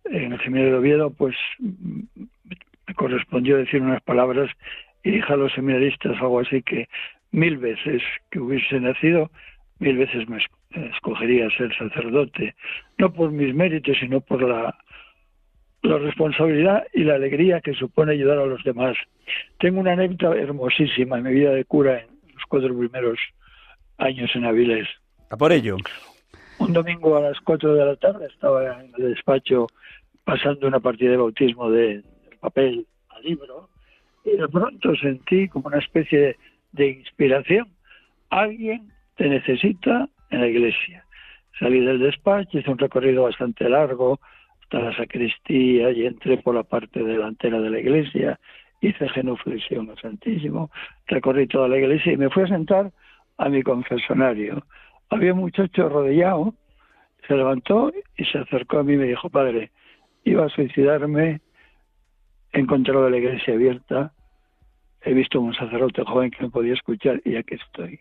[0.06, 4.50] en el seminario de Oviedo, pues me correspondió decir unas palabras
[5.04, 6.88] y dije a los seminaristas algo así que
[7.32, 9.30] mil veces que hubiese nacido,
[9.80, 10.38] mil veces me
[10.75, 12.55] escogería ser sacerdote,
[12.97, 14.77] no por mis méritos, sino por la,
[15.81, 18.95] la responsabilidad y la alegría que supone ayudar a los demás.
[19.59, 23.19] Tengo una anécdota hermosísima en mi vida de cura en los cuatro primeros
[23.97, 24.88] años en Avilés.
[25.29, 25.77] A por ello.
[26.59, 29.67] Un domingo a las cuatro de la tarde estaba en el despacho
[30.23, 32.03] pasando una partida de bautismo de,
[32.39, 33.69] papel a libro
[34.23, 36.38] y de pronto sentí como una especie
[36.73, 37.67] de inspiración.
[38.29, 41.05] Alguien te necesita en la iglesia.
[41.59, 44.19] Salí del despacho, hice un recorrido bastante largo
[44.61, 48.39] hasta la sacristía y entré por la parte delantera de la iglesia,
[48.81, 50.69] hice genuflexión al Santísimo,
[51.07, 52.91] recorrí toda la iglesia y me fui a sentar
[53.38, 54.63] a mi confesonario.
[55.09, 56.53] Había un muchacho rodeado,
[57.27, 59.71] se levantó y se acercó a mí y me dijo, padre,
[60.23, 61.41] iba a suicidarme,
[62.51, 64.11] he encontrado la iglesia abierta,
[65.03, 67.99] he visto un sacerdote joven que me podía escuchar y aquí estoy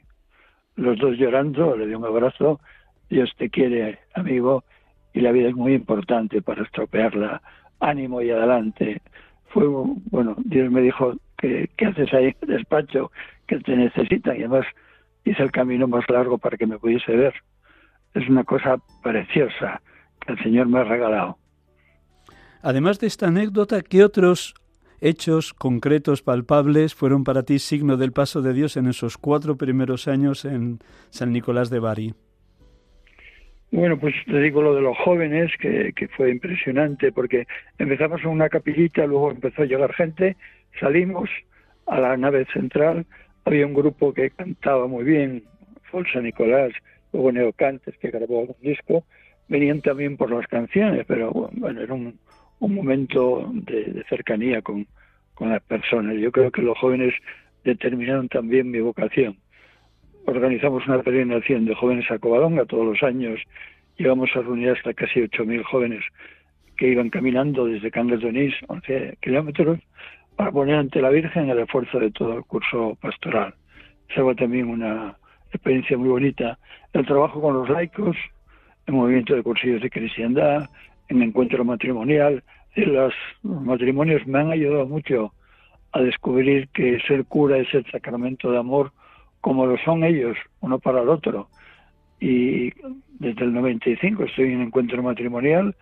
[0.76, 2.60] los dos llorando, le di un abrazo,
[3.08, 4.64] Dios te quiere, amigo,
[5.12, 7.42] y la vida es muy importante para estropearla,
[7.80, 9.00] ánimo y adelante.
[9.48, 13.12] Fue, bueno, Dios me dijo, que, ¿qué haces ahí en el despacho?
[13.46, 14.66] Que te necesitan, y además
[15.24, 17.34] hice el camino más largo para que me pudiese ver.
[18.14, 19.80] Es una cosa preciosa
[20.20, 21.38] que el Señor me ha regalado.
[22.62, 24.54] Además de esta anécdota, ¿qué otros
[25.04, 30.08] hechos concretos, palpables, fueron para ti signo del paso de Dios en esos cuatro primeros
[30.08, 30.78] años en
[31.10, 32.14] San Nicolás de Bari?
[33.70, 37.46] Bueno, pues te digo lo de los jóvenes, que, que fue impresionante, porque
[37.78, 40.36] empezamos en una capillita, luego empezó a llegar gente,
[40.80, 41.28] salimos
[41.86, 43.04] a la nave central,
[43.44, 45.44] había un grupo que cantaba muy bien,
[45.90, 46.72] Folsa Nicolás,
[47.12, 49.04] luego Neocantes, que grabó un disco,
[49.48, 52.18] venían también por las canciones, pero bueno, era un,
[52.64, 54.86] un momento de, cercanía con,
[55.34, 56.16] con las personas.
[56.16, 57.14] Yo creo que los jóvenes
[57.62, 59.36] determinaron también mi vocación.
[60.26, 63.40] Organizamos una peregrinación de jóvenes a Covadonga todos los años.
[63.98, 66.02] Llegamos a reunir hasta casi 8.000 jóvenes
[66.76, 69.78] que iban caminando desde Cangas de Onís, 11 kilómetros,
[70.34, 73.54] para poner ante la Virgen el esfuerzo de todo el curso pastoral.
[74.14, 75.16] Se fue también una
[75.52, 76.58] experiencia muy bonita.
[76.94, 78.16] El trabajo con los laicos,
[78.86, 80.68] el movimiento de cursillos de cristiandad,
[81.08, 82.42] en encuentro matrimonial.
[82.76, 85.32] Los matrimonios me han ayudado mucho
[85.92, 88.92] a descubrir que ser cura es el sacramento de amor
[89.40, 91.48] como lo son ellos, uno para el otro.
[92.18, 92.72] Y
[93.18, 95.76] desde el 95 estoy en encuentro matrimonial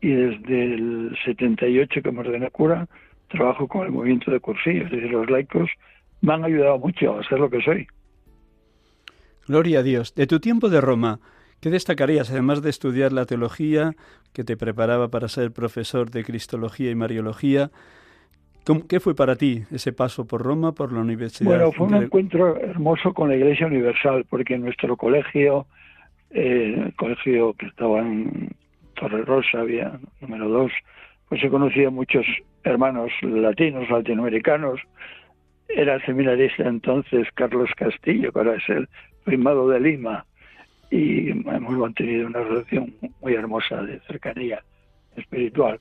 [0.00, 2.86] y desde el 78 que me ordené cura
[3.28, 5.70] trabajo con el movimiento de cursillos, es decir, los laicos
[6.20, 7.86] me han ayudado mucho a ser lo que soy.
[9.46, 10.14] Gloria a Dios.
[10.14, 11.18] De tu tiempo de Roma,
[11.60, 13.92] ¿Qué destacarías, además de estudiar la teología,
[14.32, 17.70] que te preparaba para ser profesor de Cristología y Mariología?
[18.88, 21.50] ¿Qué fue para ti ese paso por Roma, por la universidad?
[21.50, 25.66] Bueno, fue un encuentro hermoso con la Iglesia Universal, porque en nuestro colegio,
[26.30, 28.54] eh, el colegio que estaba en
[28.94, 30.72] Torre Rosa, había número dos,
[31.28, 32.24] pues se conocía muchos
[32.64, 34.80] hermanos latinos, latinoamericanos.
[35.68, 38.88] Era seminarista entonces Carlos Castillo, que ahora es el
[39.24, 40.24] primado de Lima
[40.90, 44.62] y hemos mantenido una relación muy hermosa de cercanía
[45.16, 45.80] espiritual.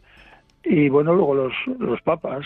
[0.63, 2.45] Y bueno, luego los, los papas,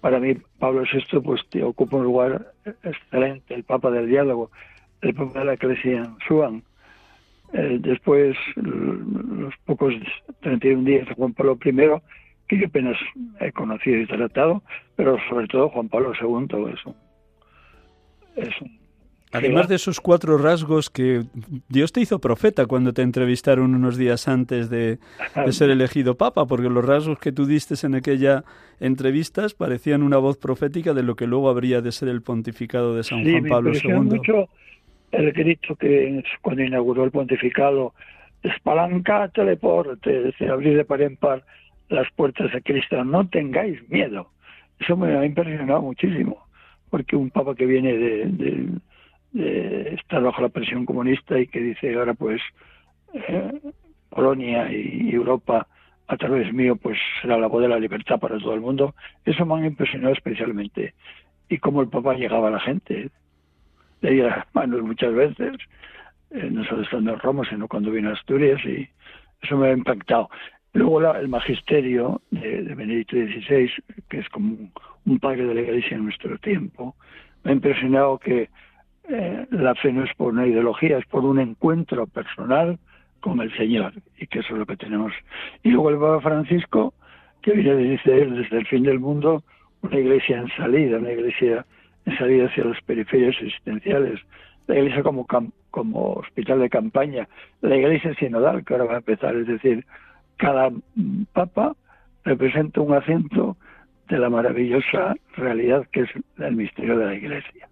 [0.00, 4.50] para mí Pablo VI pues ocupa un lugar excelente, el papa del diálogo,
[5.02, 6.62] el papa de la iglesia en Suan.
[7.52, 9.94] Eh, después, los pocos
[10.40, 11.72] 31 días Juan Pablo I,
[12.46, 12.96] que apenas
[13.40, 14.62] he conocido y tratado,
[14.96, 16.94] pero sobre todo Juan Pablo II es un,
[18.36, 18.77] es un
[19.32, 21.22] Además de esos cuatro rasgos que
[21.68, 24.98] Dios te hizo profeta cuando te entrevistaron unos días antes de,
[25.50, 28.44] ser elegido papa, porque los rasgos que tú diste en aquella
[28.80, 33.04] entrevistas parecían una voz profética de lo que luego habría de ser el pontificado de
[33.04, 33.92] San Juan Pablo II.
[33.92, 34.48] mucho
[35.12, 37.94] el grito que cuando inauguró el pontificado,
[38.42, 41.44] espalancate deporte, se abrir de par en par
[41.88, 44.30] las puertas de Cristo, no tengáis miedo.
[44.78, 46.46] Eso me ha impresionado muchísimo,
[46.90, 48.68] porque un papa que viene de
[49.36, 52.40] eh, está bajo la presión comunista y que dice ahora pues
[53.12, 53.52] eh,
[54.08, 55.66] Polonia y Europa
[56.06, 58.94] a través mío pues será la voz de la libertad para todo el mundo.
[59.24, 60.94] Eso me ha impresionado especialmente.
[61.48, 63.10] Y cómo el Papa llegaba a la gente,
[64.00, 65.56] le di las manos muchas veces,
[66.30, 68.88] eh, no solo estando en Roma, sino cuando vino a Asturias y
[69.42, 70.28] eso me ha impactado.
[70.74, 73.70] Luego el magisterio de, Benedicto XVI,
[74.08, 74.56] que es como
[75.06, 76.94] un padre de la Iglesia en nuestro tiempo,
[77.42, 78.50] me ha impresionado que
[79.08, 82.78] eh, la fe no es por una ideología, es por un encuentro personal
[83.20, 85.12] con el Señor, y que eso es lo que tenemos.
[85.62, 86.94] Y luego el Papa Francisco,
[87.42, 89.42] que viene, dice él, desde el fin del mundo,
[89.82, 91.64] una iglesia en salida, una iglesia
[92.06, 94.20] en salida hacia las periferias existenciales,
[94.66, 95.26] la iglesia como,
[95.70, 97.28] como hospital de campaña,
[97.62, 99.84] la iglesia sinodal, que ahora va a empezar, es decir,
[100.36, 100.70] cada
[101.32, 101.74] papa
[102.24, 103.56] representa un acento
[104.08, 107.67] de la maravillosa realidad que es el misterio de la iglesia.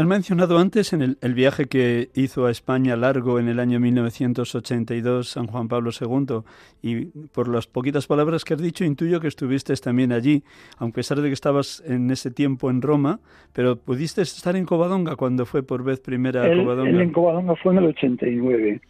[0.00, 5.28] Has mencionado antes en el, viaje que hizo a España largo en el año 1982
[5.28, 6.38] San Juan Pablo II
[6.80, 10.42] y por las poquitas palabras que has dicho intuyo que estuviste también allí,
[10.78, 13.20] aunque a pesar de que estabas en ese tiempo en Roma,
[13.52, 16.88] pero pudiste estar en Covadonga cuando fue por vez primera a Covadonga.
[16.88, 18.80] Él en Covadonga fue en el 89.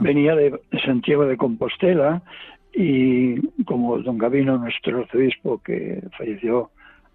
[0.00, 2.22] Venía de, Santiago de Compostela
[2.72, 6.70] y como don Gabino, nuestro arzobispo que falleció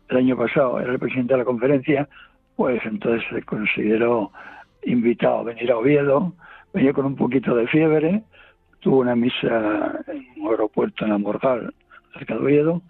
[0.08, 2.08] el año pasado, era el presidente de la conferencia,
[2.60, 4.34] pues entonces se consideró
[4.84, 6.34] invitado a venir a Oviedo,
[6.74, 8.22] venía con un poquito de fiebre,
[8.82, 11.74] tuvo una misa en un aeropuerto en Amorgal,
[12.12, 12.82] cerca de Oviedo,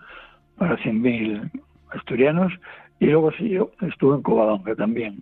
[0.57, 1.51] para 100.000
[1.91, 2.51] asturianos,
[2.99, 5.21] y luego siguió, estuvo en Covadonga también,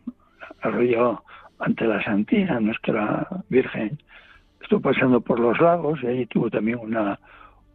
[0.61, 1.21] arrolló
[1.59, 4.01] ante la Santina, nuestra Virgen,
[4.61, 7.19] estuvo pasando por los lagos y allí tuvo también una,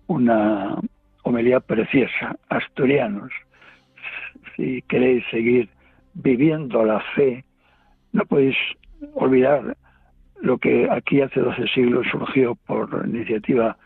[0.06, 0.78] una
[1.22, 3.30] homilía preciosa, asturianos.
[4.56, 5.68] Si queréis seguir
[6.14, 7.44] viviendo la fe,
[8.12, 8.56] no podéis
[9.14, 9.76] olvidar
[10.40, 13.76] lo que aquí hace 12 siglos surgió por iniciativa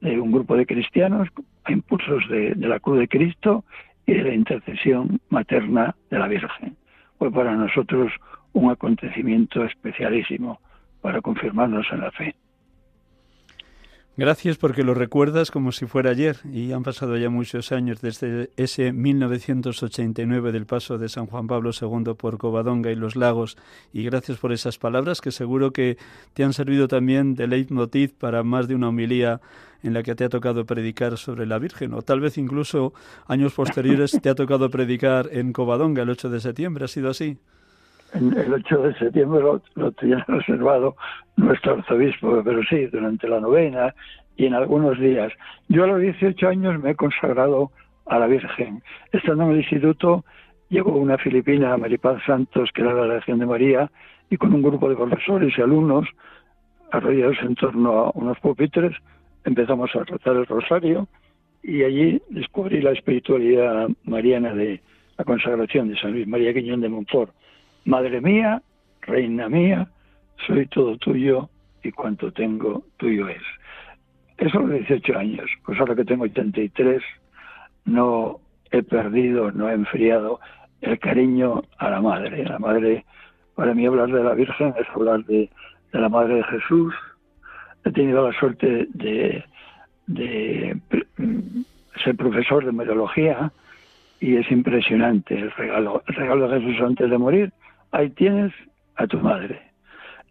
[0.00, 1.28] de un grupo de cristianos
[1.64, 3.64] a impulsos de, la cruz de Cristo
[4.06, 6.76] y de la intercesión materna de la Virgen.
[7.18, 8.12] Fue para nosotros
[8.52, 10.60] un acontecimiento especialísimo
[11.00, 12.34] para confirmarnos en la fe.
[14.18, 18.48] Gracias porque lo recuerdas como si fuera ayer y han pasado ya muchos años desde
[18.56, 23.58] ese 1989 del paso de San Juan Pablo II por Covadonga y los lagos
[23.92, 25.98] y gracias por esas palabras que seguro que
[26.32, 29.42] te han servido también de leitmotiv para más de una homilía
[29.82, 32.94] en la que te ha tocado predicar sobre la Virgen o tal vez incluso
[33.26, 36.86] años posteriores te ha tocado predicar en Covadonga el 8 de septiembre.
[36.86, 37.36] ¿Ha sido así?
[38.16, 40.96] El 8 de septiembre lo, lo tenía reservado
[41.36, 43.94] nuestro arzobispo, pero sí, durante la novena
[44.36, 45.32] y en algunos días.
[45.68, 47.70] Yo a los 18 años me he consagrado
[48.06, 48.82] a la Virgen.
[49.12, 50.24] Estando en el instituto,
[50.68, 53.90] llegó una filipina, Maripaz Santos, que era la Legión de María,
[54.30, 56.08] y con un grupo de profesores y alumnos,
[56.90, 58.96] arrollados en torno a unos pupitres,
[59.44, 61.08] empezamos a tratar el rosario
[61.62, 64.80] y allí descubrí la espiritualidad mariana de
[65.18, 67.32] la consagración de San Luis María Quiñón de Montfort.
[67.86, 68.60] Madre mía,
[69.02, 69.86] reina mía,
[70.44, 71.48] soy todo tuyo
[71.84, 73.42] y cuanto tengo tuyo es.
[74.38, 77.00] Eso a los 18 años, pues ahora que tengo 83,
[77.84, 78.40] no
[78.72, 80.40] he perdido, no he enfriado
[80.80, 82.44] el cariño a la madre.
[82.44, 83.04] La madre,
[83.54, 85.48] para mí hablar de la Virgen es hablar de,
[85.92, 86.92] la Madre de Jesús.
[87.84, 89.44] He tenido la suerte de,
[90.08, 90.76] de
[92.02, 93.52] ser profesor de mediología
[94.18, 97.52] y es impresionante el regalo, el regalo de Jesús antes de morir
[97.96, 98.52] ahí tienes
[98.96, 99.60] a tu madre.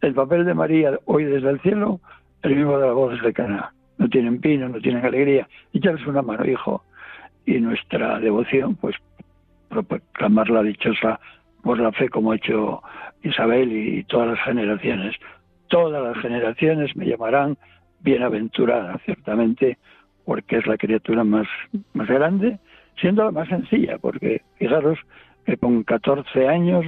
[0.02, 2.00] El papel de María hoy desde el cielo,
[2.44, 3.74] el mismo de las voces de Cana.
[3.98, 5.48] No tienen pino, no tienen alegría.
[5.74, 6.84] Echarles una mano, hijo.
[7.46, 8.96] Y nuestra devoción, pues,
[9.70, 11.20] proclamarla dichosa
[11.64, 12.84] por la fe como ha hecho
[13.24, 15.16] Isabel y todas las generaciones.
[15.68, 17.58] Todas las generaciones me llamarán
[18.02, 19.80] bienaventurada, ciertamente,
[20.24, 21.48] porque es la criatura más,
[21.94, 22.60] más grande,
[23.02, 25.00] siendo la más sencilla, porque fijaros
[25.46, 26.86] que con 14 años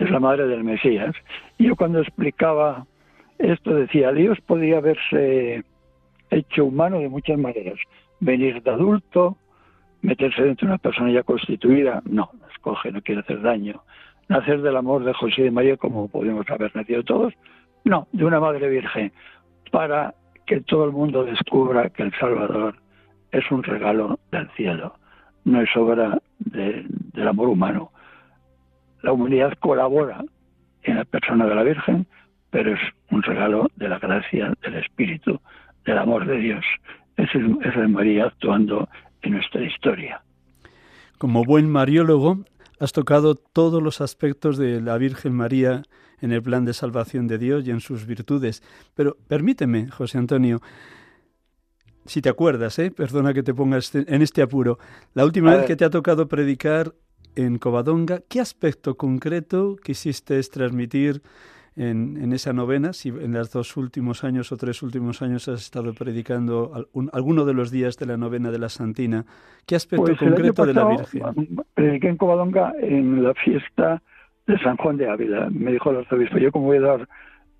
[0.00, 1.14] es la madre del Mesías.
[1.58, 2.86] Y yo cuando explicaba
[3.38, 5.62] esto decía, Dios podía haberse
[6.30, 7.78] hecho humano de muchas maneras.
[8.20, 9.36] Venir de adulto,
[10.02, 13.82] meterse dentro de una persona ya constituida, no, escoge, no quiere hacer daño.
[14.28, 17.34] Nacer del amor de José y de María como podemos haber nacido todos,
[17.84, 19.12] no, de una madre virgen,
[19.70, 20.14] para
[20.46, 22.76] que todo el mundo descubra que el Salvador
[23.32, 24.94] es un regalo del cielo,
[25.44, 27.89] no es obra del amor humano
[29.02, 30.24] la humanidad colabora
[30.82, 32.06] en la persona de la Virgen,
[32.50, 32.80] pero es
[33.10, 35.40] un regalo de la gracia, del Espíritu,
[35.84, 36.64] del amor de Dios.
[37.16, 38.88] Es, es María actuando
[39.22, 40.22] en nuestra historia.
[41.18, 42.44] Como buen mariólogo,
[42.78, 45.82] has tocado todos los aspectos de la Virgen María
[46.20, 48.62] en el plan de salvación de Dios y en sus virtudes.
[48.94, 50.60] Pero permíteme, José Antonio,
[52.06, 52.90] si te acuerdas, ¿eh?
[52.90, 54.78] perdona que te pongas en este apuro,
[55.14, 56.92] la última vez que te ha tocado predicar
[57.36, 58.20] en Covadonga.
[58.28, 61.22] ¿Qué aspecto concreto quisiste transmitir
[61.76, 62.92] en, esa novena?
[62.92, 67.54] Si en los dos últimos años o tres últimos años has estado predicando alguno de
[67.54, 69.24] los días de la novena de la Santina,
[69.66, 71.22] ¿qué aspecto pues concreto de la Virgen?
[71.74, 74.02] Prediqué en Covadonga en la fiesta
[74.46, 75.48] de San Juan de Ávila.
[75.50, 77.08] Me dijo el arzobispo, yo como voy a dar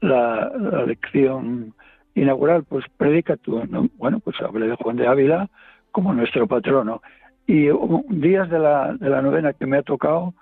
[0.01, 1.75] la, lección
[2.15, 3.63] inaugural, pues predica tú.
[3.97, 5.49] Bueno, pues hablé de Juan de Ávila
[5.93, 7.03] como nuestro patrono.
[7.51, 7.69] Y
[8.11, 10.35] días de la, de la novena que me ha tocado,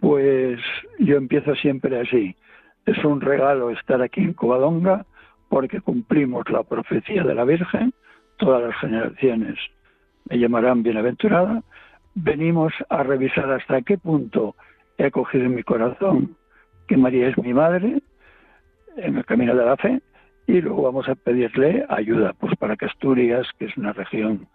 [0.00, 0.58] pues
[0.98, 2.34] yo empiezo siempre así.
[2.86, 5.06] Es un regalo estar aquí en Covadonga
[5.48, 7.94] porque cumplimos la profecía de la Virgen,
[8.36, 9.54] todas las generaciones
[10.28, 11.62] me llamarán bienaventurada.
[12.16, 14.56] Venimos a revisar hasta qué punto
[14.98, 16.36] he acogido en mi corazón
[16.88, 18.02] que María es mi madre
[18.96, 20.00] en el camino de la fe
[20.48, 24.48] y luego vamos a pedirle ayuda pues para que Asturias, que es una región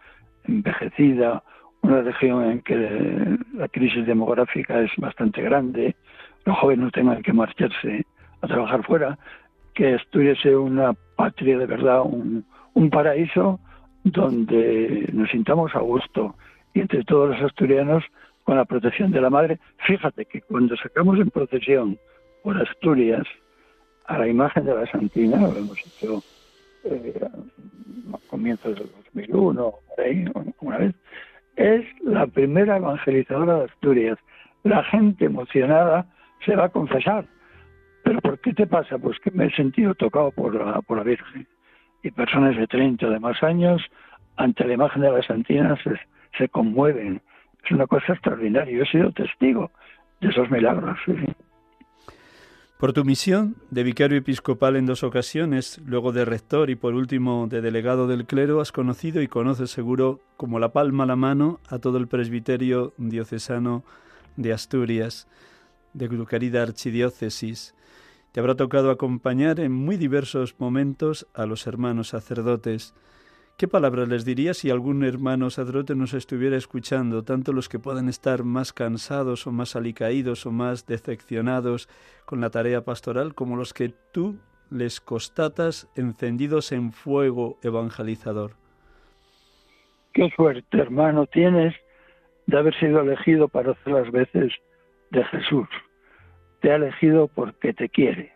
[0.43, 1.41] envejecida,
[1.81, 5.95] una región en que la crisis demográfica es bastante grande,
[6.45, 8.05] los jóvenes no tengan que marcharse
[8.41, 9.17] a trabajar fuera,
[9.73, 13.59] que estuviese una patria de verdad, un, un paraíso
[14.03, 16.35] donde nos sintamos a gusto.
[16.73, 18.03] Y entre todos los asturianos
[18.43, 19.59] con la protección de la madre.
[19.85, 21.97] Fíjate que cuando sacamos en procesión
[22.43, 23.25] por Asturias
[24.05, 26.23] a la imagen de la Santina, lo hemos hecho
[26.83, 27.19] eh,
[28.13, 30.25] a comienzos del 2001, por ahí,
[30.59, 30.95] una vez,
[31.55, 34.17] es la primera evangelizadora de Asturias.
[34.63, 36.05] La gente emocionada
[36.45, 37.25] se va a confesar.
[38.03, 38.97] ¿Pero por qué te pasa?
[38.97, 41.47] Pues que me he sentido tocado por la, por la Virgen.
[42.03, 43.81] Y personas de 30 o de más años,
[44.37, 45.77] ante la imagen de la Santina,
[46.37, 47.21] se, conmueven.
[47.63, 48.75] Es una cosa extraordinaria.
[48.75, 49.71] Yo he sido testigo
[50.19, 50.97] de esos milagros.
[52.81, 57.45] Por tu misión de vicario episcopal en dos ocasiones, luego de rector y por último
[57.47, 61.59] de delegado del clero, has conocido y conoces seguro como la palma a la mano
[61.69, 63.83] a todo el presbiterio diocesano
[64.35, 65.27] de Asturias,
[65.93, 67.75] de tu querida archidiócesis.
[68.31, 72.95] Te habrá tocado acompañar en muy diversos momentos a los hermanos sacerdotes.
[73.57, 78.09] ¿Qué palabras les diría si algún hermano sacerdote nos estuviera escuchando, tanto los que pueden
[78.09, 81.87] estar más cansados o más alicaídos o más decepcionados
[82.25, 84.39] con la tarea pastoral, como los que tú
[84.71, 88.53] les constatas encendidos en fuego evangelizador?
[90.13, 91.75] Qué suerte, hermano, tienes
[92.47, 94.51] de haber sido elegido para hacer las veces
[95.11, 95.67] de Jesús.
[96.61, 98.33] Te ha elegido porque te quiere.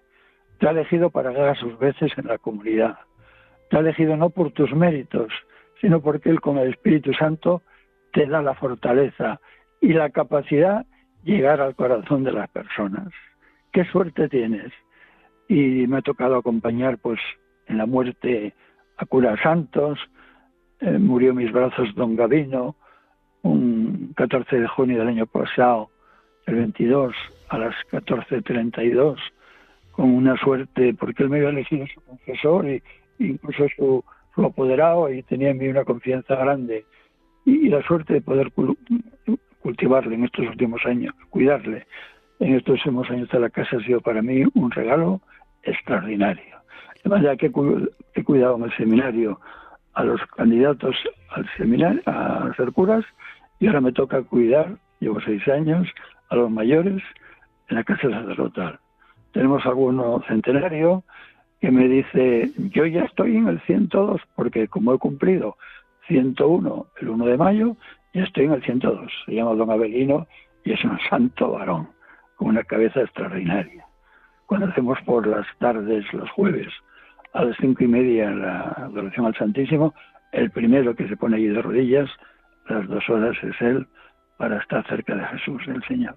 [0.60, 2.98] Te ha elegido para que hagas sus veces en la comunidad.
[3.70, 5.32] Te ha elegido no por tus méritos,
[5.82, 7.62] sino porque Él con el Espíritu Santo
[8.14, 9.40] te da la fortaleza
[9.82, 10.86] y la capacidad
[11.24, 13.10] de llegar al corazón de las personas.
[13.72, 14.72] Qué suerte tienes.
[15.48, 17.20] Y me ha tocado acompañar pues
[17.68, 18.54] en la muerte
[18.98, 20.00] a curas santos,
[20.80, 22.76] eh, murió en mis brazos don Gavino,
[23.42, 25.90] un 14 de junio del año pasado,
[26.46, 27.14] el 22,
[27.50, 29.18] a las 14.32,
[29.92, 32.82] con una suerte, porque él me había elegido su confesor y
[33.20, 34.04] incluso su,
[34.44, 36.86] apoderado y tenía en mí una confianza grande.
[37.46, 38.52] Y, la suerte de poder
[39.60, 41.86] cultivarle en estos últimos años, cuidarle
[42.40, 45.22] en estos últimos años de la casa ha sido para mí un regalo
[45.64, 46.56] extraordinario.
[47.02, 47.52] Además, ya que
[48.16, 49.40] he cuidado en el seminario
[49.94, 50.96] a los candidatos
[51.30, 53.06] al seminario, a ser curas,
[53.60, 55.88] y ahora me toca cuidar, llevo seis años,
[56.30, 57.02] a los mayores
[57.70, 58.80] en la casa sacerdotal.
[59.32, 61.04] Tenemos alguno centenario
[61.62, 65.58] que me dice, yo ya estoy en el 102, porque como he cumplido
[66.08, 67.78] 101 el 1 de mayo,
[68.14, 69.12] ya estoy en el 102.
[69.26, 70.28] Se llama don Abelino
[70.64, 71.90] y es un santo varón,
[72.36, 73.86] con una cabeza extraordinaria.
[74.46, 76.72] Cuando hacemos por las tardes, los jueves,
[77.34, 79.94] a las cinco y media la adoración al Santísimo,
[80.32, 82.10] el primero que se pone allí de rodillas,
[82.68, 83.88] las dos horas es él,
[84.38, 86.16] para estar cerca de Jesús, el Señor.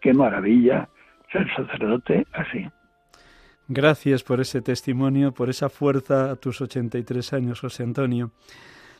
[0.00, 0.88] Qué maravilla
[1.32, 2.66] ser sacerdote así.
[3.70, 8.30] Gracias por ese testimonio, por esa fuerza a tus 83 años, José Antonio.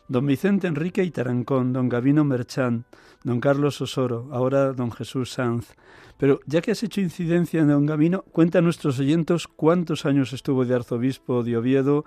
[0.08, 2.84] Don Vicente Enrique y Tarancón, don Gavino Merchán,
[3.24, 5.72] don Carlos Osoro, ahora don Jesús Sanz.
[6.18, 10.34] Pero ya que has hecho incidencia en don Gavino, cuenta a nuestros oyentes cuántos años
[10.34, 12.04] estuvo de arzobispo de Oviedo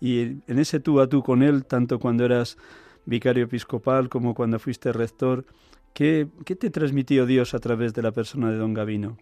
[0.00, 2.56] y en ese tú a tú con él, tanto cuando eras
[3.04, 5.44] vicario episcopal como cuando fuiste rector.
[5.92, 9.18] ¿Qué, qué te transmitió Dios a través de la persona de don Gavino?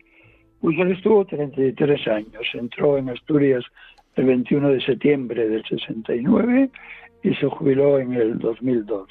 [0.70, 2.42] Él estuvo 33 años.
[2.54, 3.64] Entró en Asturias
[4.16, 6.70] el 21 de septiembre del 69
[7.22, 9.08] y se jubiló en el 2002.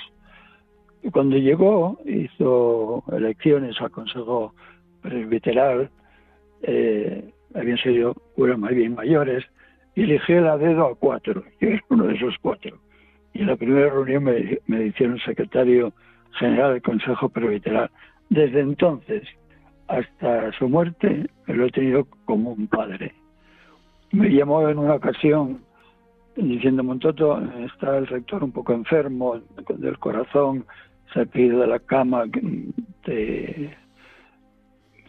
[1.03, 4.53] Y cuando llegó, hizo elecciones al Consejo
[5.01, 5.89] Presbiteral,
[6.63, 9.45] eh, habían sido curas más bien mayores,
[9.93, 11.43] y eligió a dedo a cuatro.
[11.61, 12.77] Yo era uno de esos cuatro.
[13.33, 15.93] Y en la primera reunión me, me hicieron secretario
[16.39, 17.89] general del Consejo Presbiteral.
[18.29, 19.23] Desde entonces
[19.87, 23.13] hasta su muerte lo he tenido como un padre.
[24.11, 25.61] Me llamó en una ocasión
[26.35, 29.39] diciendo, Montoto, está el rector un poco enfermo
[29.77, 30.65] del corazón,
[31.13, 32.25] se pide de la cama,
[33.03, 33.75] te,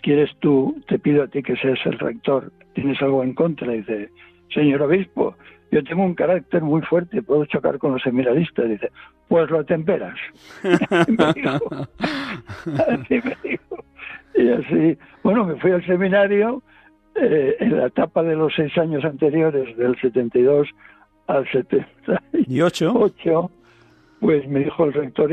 [0.03, 0.81] ¿quieres tú?
[0.87, 3.72] Te pido a ti que seas el rector, ¿tienes algo en contra?
[3.72, 4.11] dice,
[4.53, 5.37] señor obispo,
[5.72, 8.68] yo tengo un carácter muy fuerte, puedo chocar con los seminaristas.
[8.68, 8.91] Dice,
[9.29, 10.16] pues lo atemperas.
[10.62, 11.12] así
[13.24, 13.64] me dijo.
[14.37, 16.62] Y así, bueno, me fui al seminario
[17.14, 20.68] eh, en la etapa de los seis años anteriores, del 72
[21.26, 23.51] al 78,
[24.20, 25.30] pues me dijo el rector,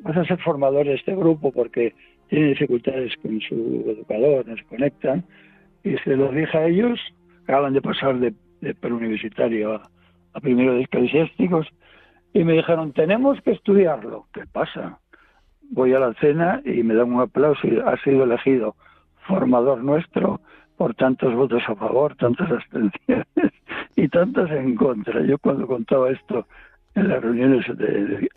[0.00, 1.94] vas a ser formador de este grupo porque
[2.28, 5.24] tiene dificultades con su educador, no se conectan.
[5.84, 7.00] Y se lo dije a ellos,
[7.44, 9.90] acaban de pasar de, de preuniversitario a,
[10.34, 11.66] a primero de eclesiásticos,
[12.32, 14.26] y me dijeron, tenemos que estudiarlo.
[14.32, 14.98] ¿Qué pasa?
[15.70, 18.74] Voy a la cena y me dan un aplauso y ha sido elegido
[19.26, 20.40] formador nuestro
[20.76, 23.26] por tantos votos a favor, tantas abstenciones
[23.96, 25.20] y tantas en contra.
[25.22, 26.46] Yo cuando contaba esto
[26.94, 28.28] en las reuniones de,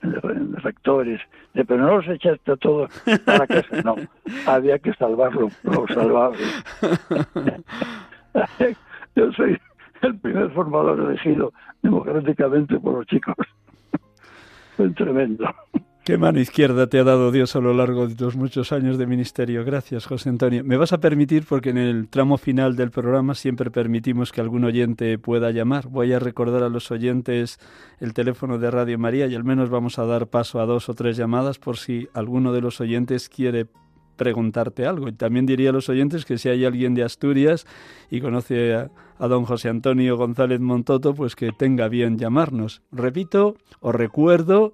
[0.64, 1.22] rectores,
[1.54, 2.92] de pero no los echaste a todos
[3.26, 3.96] para casa, no,
[4.48, 6.40] había que salvarlo, lo salvable.
[9.16, 9.58] Yo soy
[10.02, 13.36] el primer formador elegido democráticamente por los chicos.
[14.78, 15.46] Fue tremendo.
[16.04, 19.06] Qué mano izquierda te ha dado Dios a lo largo de tus muchos años de
[19.06, 19.64] ministerio.
[19.64, 20.64] Gracias, José Antonio.
[20.64, 24.64] Me vas a permitir, porque en el tramo final del programa siempre permitimos que algún
[24.64, 25.90] oyente pueda llamar.
[25.90, 27.60] Voy a recordar a los oyentes
[28.00, 30.96] el teléfono de Radio María y al menos vamos a dar paso a dos o
[30.96, 33.68] tres llamadas por si alguno de los oyentes quiere
[34.16, 35.08] preguntarte algo.
[35.08, 37.68] Y también diría a los oyentes que si hay alguien de Asturias
[38.10, 38.90] y conoce a,
[39.20, 42.82] a, don José Antonio González Montoto, pues que tenga bien llamarnos.
[42.92, 44.74] Repito, os recuerdo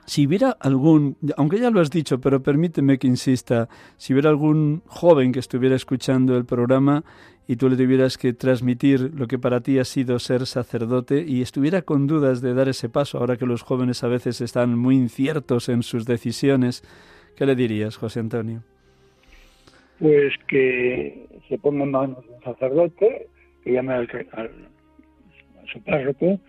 [0.06, 3.68] si hubiera algún, aunque ya lo has dicho, pero permíteme que insista,
[3.98, 7.04] si hubiera algún joven que estuviera escuchando el programa
[7.48, 11.42] y tú le tuvieras que transmitir lo que para ti ha sido ser sacerdote y
[11.42, 14.96] estuviera con dudas de dar ese paso, ahora que los jóvenes a veces están muy
[14.96, 16.84] inciertos en sus decisiones,
[17.36, 18.64] ¿qué le dirías, José Antonio?
[20.00, 23.28] Pues que se ponga en manos de un sacerdote,
[23.64, 24.48] que llame al, al,
[25.64, 26.40] a su párroco,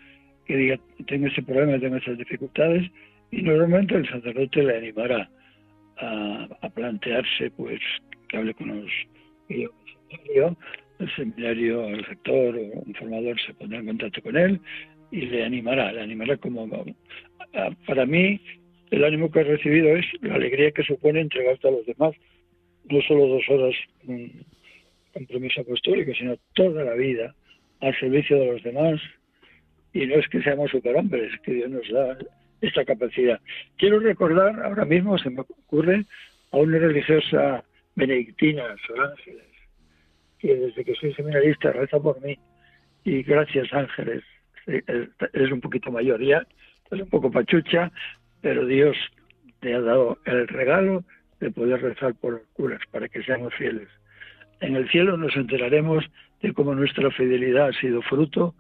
[0.46, 2.90] que diga, tengo ese problema, tengo esas dificultades,
[3.30, 5.28] y normalmente el sacerdote le animará
[5.98, 7.80] a, plantearse pues
[8.28, 8.90] que hable con los
[9.48, 9.70] el
[10.10, 10.56] seminario,
[10.98, 14.60] el seminario, el rector o un formador se pondrá en contacto con él
[15.10, 16.68] y le animará, le animará como
[17.86, 18.40] para mí
[18.90, 22.14] el ánimo que he recibido es la alegría que supone entregarte a los demás,
[22.88, 23.74] no solo dos horas
[24.06, 24.44] un
[25.12, 27.34] compromiso apostólico, sino toda la vida
[27.80, 29.00] al servicio de los demás.
[29.96, 32.18] Y no es que seamos superhombres, que Dios nos da
[32.60, 33.40] esta capacidad.
[33.78, 36.04] Quiero recordar, ahora mismo se me ocurre,
[36.52, 39.46] a una religiosa benedictina, Sor Ángeles,
[40.38, 42.38] que desde que soy seminarista reza por mí.
[43.04, 44.22] Y gracias, Ángeles.
[44.66, 46.46] Es un poquito mayor ya,
[46.90, 47.90] es un poco pachucha,
[48.42, 48.98] pero Dios
[49.60, 51.04] te ha dado el regalo
[51.40, 53.88] de poder rezar por los curas para que seamos fieles.
[54.60, 56.04] En el cielo nos enteraremos
[56.42, 58.54] de cómo nuestra fidelidad ha sido fruto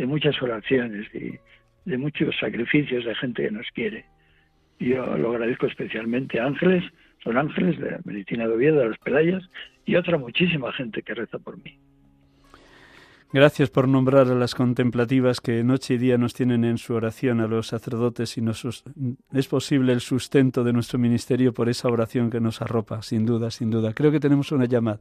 [0.00, 1.38] de muchas oraciones y
[1.84, 4.06] de muchos sacrificios de gente que nos quiere.
[4.78, 6.82] Yo lo agradezco especialmente a Ángeles,
[7.22, 9.42] son Ángeles de Medicina de Oviedo, de las Pelayas,
[9.84, 11.76] y otra muchísima gente que reza por mí.
[13.30, 17.40] Gracias por nombrar a las contemplativas que noche y día nos tienen en su oración
[17.40, 18.82] a los sacerdotes y nos
[19.34, 23.50] es posible el sustento de nuestro ministerio por esa oración que nos arropa, sin duda,
[23.50, 23.92] sin duda.
[23.92, 25.00] Creo que tenemos una llamada.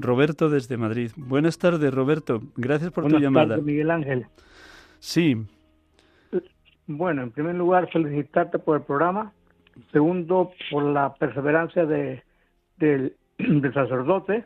[0.00, 1.10] Roberto desde Madrid.
[1.16, 2.40] Buenas tardes, Roberto.
[2.56, 3.48] Gracias por tu llamada.
[3.50, 4.26] Tardes, Miguel Ángel.
[4.98, 5.46] Sí,
[6.92, 9.32] bueno, en primer lugar, felicitarte por el programa.
[9.92, 12.24] Segundo, por la perseverancia de,
[12.78, 13.14] del,
[13.74, 14.44] sacerdote,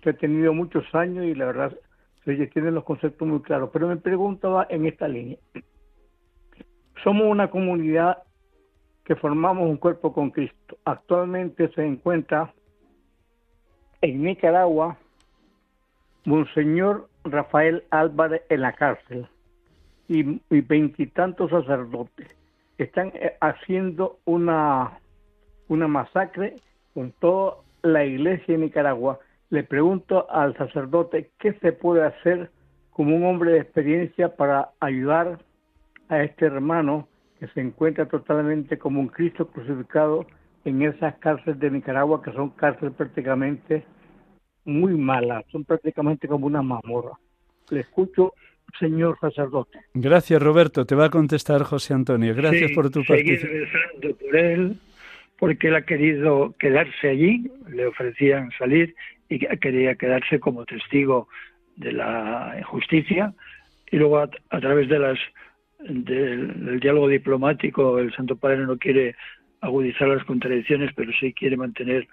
[0.00, 1.76] que ha tenido muchos años y la verdad
[2.24, 3.68] se tienen los conceptos muy claros.
[3.74, 5.36] Pero me preguntaba en esta línea.
[7.04, 8.22] Somos una comunidad
[9.04, 10.78] que formamos un cuerpo con Cristo.
[10.86, 12.54] Actualmente se encuentra
[14.02, 14.98] en Nicaragua
[16.24, 19.26] Monseñor Rafael Álvarez en la cárcel
[20.08, 22.36] y veintitantos sacerdotes
[22.78, 24.98] están eh, haciendo una,
[25.68, 26.56] una masacre
[26.94, 29.20] con toda la iglesia de Nicaragua.
[29.50, 32.50] Le pregunto al sacerdote qué se puede hacer
[32.90, 35.38] como un hombre de experiencia para ayudar
[36.08, 40.26] a este hermano que se encuentra totalmente como un Cristo crucificado
[40.64, 43.84] en esas cárceles de Nicaragua que son cárceles prácticamente
[44.64, 47.18] muy malas, son prácticamente como una mamorra.
[47.70, 48.34] Le escucho
[48.78, 49.78] señor sacerdote.
[49.94, 50.86] Gracias, Roberto.
[50.86, 52.34] Te va a contestar José Antonio.
[52.34, 53.68] Gracias por tu participación.
[53.68, 54.76] rezando por él,
[55.38, 58.94] porque él ha querido quedarse allí, le ofrecían salir
[59.28, 61.28] y quería quedarse como testigo
[61.76, 63.34] de la injusticia.
[63.90, 65.18] Y luego, a, través de las
[65.80, 69.16] del, diálogo diplomático, el Santo Padre no quiere
[69.62, 72.06] agudizar las contradicciones, pero sí quiere mantener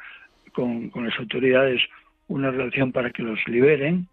[0.54, 1.82] con, las autoridades
[2.28, 4.08] una relación para que los liberen.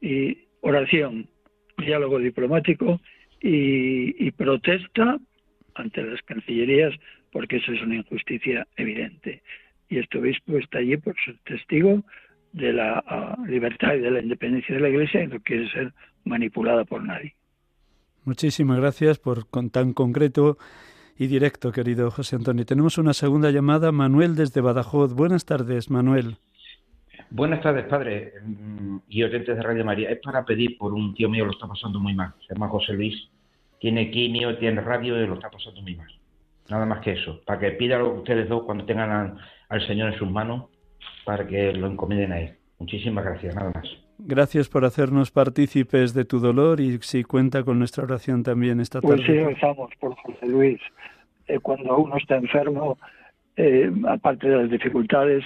[0.00, 1.28] Y oración,
[1.78, 3.00] diálogo diplomático
[3.40, 5.18] y, protesta
[5.74, 6.92] ante las cancillerías
[7.30, 9.42] porque eso es una injusticia evidente.
[9.88, 12.02] Y este obispo está allí por ser testigo
[12.52, 15.92] de la ah, libertad y de la independencia de la Iglesia y no quiere ser
[16.24, 17.34] manipulada por nadie.
[18.24, 20.58] Muchísimas gracias por con tan concreto
[21.18, 22.64] y directo, querido José Antonio.
[22.64, 25.14] Tenemos una segunda llamada, Manuel desde Badajoz.
[25.14, 26.36] Buenas tardes, Manuel.
[27.30, 30.10] Buenas tardes, padre mm, y oyentes de Radio María.
[30.10, 32.34] Es para pedir por un tío mío, lo está pasando muy mal.
[32.46, 33.28] Se llama José Luis.
[33.78, 36.08] Tiene quimio, tiene radio y lo está pasando muy mal.
[36.68, 37.40] Nada más que eso.
[37.44, 39.38] Para que pidan ustedes dos cuando tengan
[39.68, 40.66] al, Señor en sus manos,
[41.24, 42.58] para que lo encomienden a Él.
[42.78, 44.01] Muchísimas gracias, nada más.
[44.24, 49.00] Gracias por hacernos partícipes de tu dolor y si cuenta con nuestra oración también esta
[49.00, 49.32] Pues tarde.
[49.32, 50.80] sí, rezamos por José Luis.
[51.48, 52.98] Eh, cuando uno está enfermo,
[53.56, 55.44] eh, aparte de las dificultades,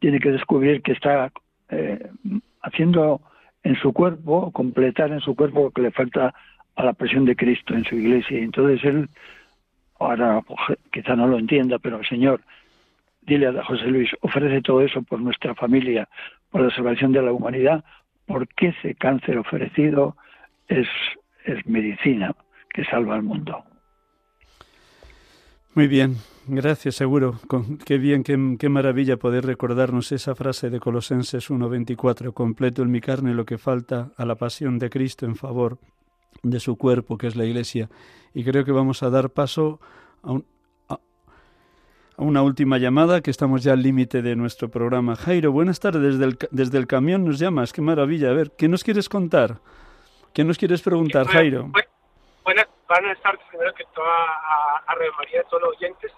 [0.00, 1.30] tiene que descubrir que está
[1.70, 2.08] eh,
[2.62, 3.20] haciendo
[3.62, 6.34] en su cuerpo, completar en su cuerpo lo que le falta
[6.76, 8.38] a la presión de Cristo en su iglesia.
[8.38, 9.08] Entonces él,
[9.98, 12.40] ahora pues, quizá no lo entienda, pero Señor,
[13.22, 16.08] dile a José Luis, ofrece todo eso por nuestra familia,
[16.50, 17.84] por la salvación de la humanidad,
[18.28, 20.16] porque ese cáncer ofrecido
[20.68, 20.86] es,
[21.44, 22.36] es medicina
[22.72, 23.64] que salva al mundo.
[25.74, 26.16] Muy bien,
[26.46, 27.40] gracias, seguro.
[27.48, 32.90] Con, qué bien, qué, qué, maravilla poder recordarnos esa frase de Colosenses 1.24, completo en
[32.90, 35.78] mi carne lo que falta a la pasión de Cristo en favor
[36.42, 37.88] de su cuerpo, que es la Iglesia.
[38.34, 39.80] Y creo que vamos a dar paso
[40.22, 40.44] a, un,
[42.18, 45.16] una última llamada, que estamos ya al límite de nuestro programa.
[45.16, 48.30] Jairo, buenas tardes, desde el, desde el camión nos llamas, qué maravilla.
[48.30, 49.58] A ver, ¿qué nos quieres contar?
[50.34, 51.62] ¿Qué nos quieres preguntar, bueno, Jairo?
[51.68, 51.88] Bueno,
[52.44, 56.12] buenas, buenas tardes, primero que todo a, a Radio María, a todos los oyentes.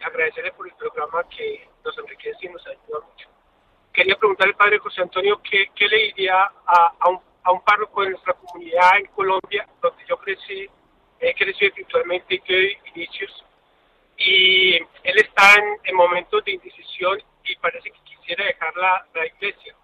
[0.00, 3.28] Agradecerle por el programa que nos enriquece y nos ayuda mucho.
[3.92, 7.60] Quería preguntarle al padre José Antonio qué, qué le diría a, a, un, a un
[7.62, 10.66] párroco de nuestra comunidad en Colombia, donde yo crecí,
[11.18, 13.44] he crecido espiritualmente y tuve inicios,
[14.20, 19.26] y él está en, en, momentos de indecisión y parece que quisiera dejar la, la
[19.26, 19.74] iglesia.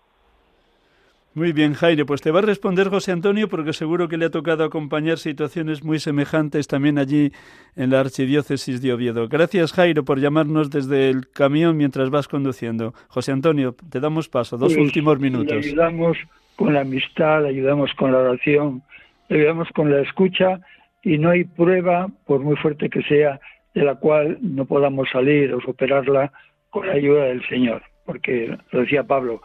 [1.36, 4.30] Muy bien, Jairo, pues te va a responder José Antonio porque seguro que le ha
[4.30, 7.30] tocado acompañar situaciones muy semejantes también allí
[7.76, 9.28] en la Archidiócesis de Oviedo.
[9.28, 12.94] Gracias, Jairo, por llamarnos desde el camión mientras vas conduciendo.
[13.08, 15.52] José Antonio, te damos paso, dos pues, últimos minutos.
[15.52, 16.16] Le ayudamos
[16.56, 18.82] con la amistad, le ayudamos con la oración,
[19.28, 20.60] le ayudamos con la escucha
[21.02, 23.38] y no hay prueba, por muy fuerte que sea,
[23.76, 26.32] de la cual no podamos salir o superarla
[26.70, 27.82] con la ayuda del Señor.
[28.06, 29.42] Porque, lo decía Pablo,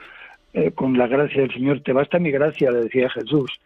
[0.54, 3.60] eh, con la gracia del Señor, te basta mi gracia, le decía Jesús.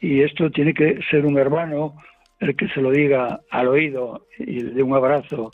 [0.00, 1.96] Y esto tiene que ser un hermano
[2.40, 5.50] el que se lo diga al oído y le dé un abrazo.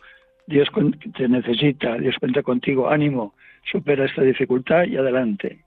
[0.46, 0.68] Dios
[1.16, 3.34] te necesita, Dios cuenta contigo, ánimo,
[3.64, 5.58] supera esta dificultad y adelante.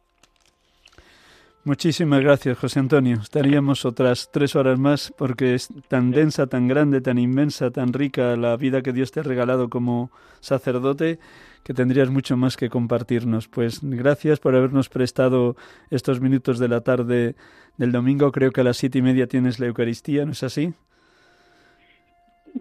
[1.66, 3.18] Muchísimas gracias, José Antonio.
[3.20, 8.36] Estaríamos otras tres horas más porque es tan densa, tan grande, tan inmensa, tan rica
[8.36, 10.12] la vida que Dios te ha regalado como
[10.42, 11.18] sacerdote
[11.64, 13.48] que tendrías mucho más que compartirnos.
[13.48, 15.56] Pues gracias por habernos prestado
[15.90, 17.34] estos minutos de la tarde
[17.78, 18.32] del domingo.
[18.32, 20.72] Creo que a las siete y media tienes la Eucaristía, ¿no es así?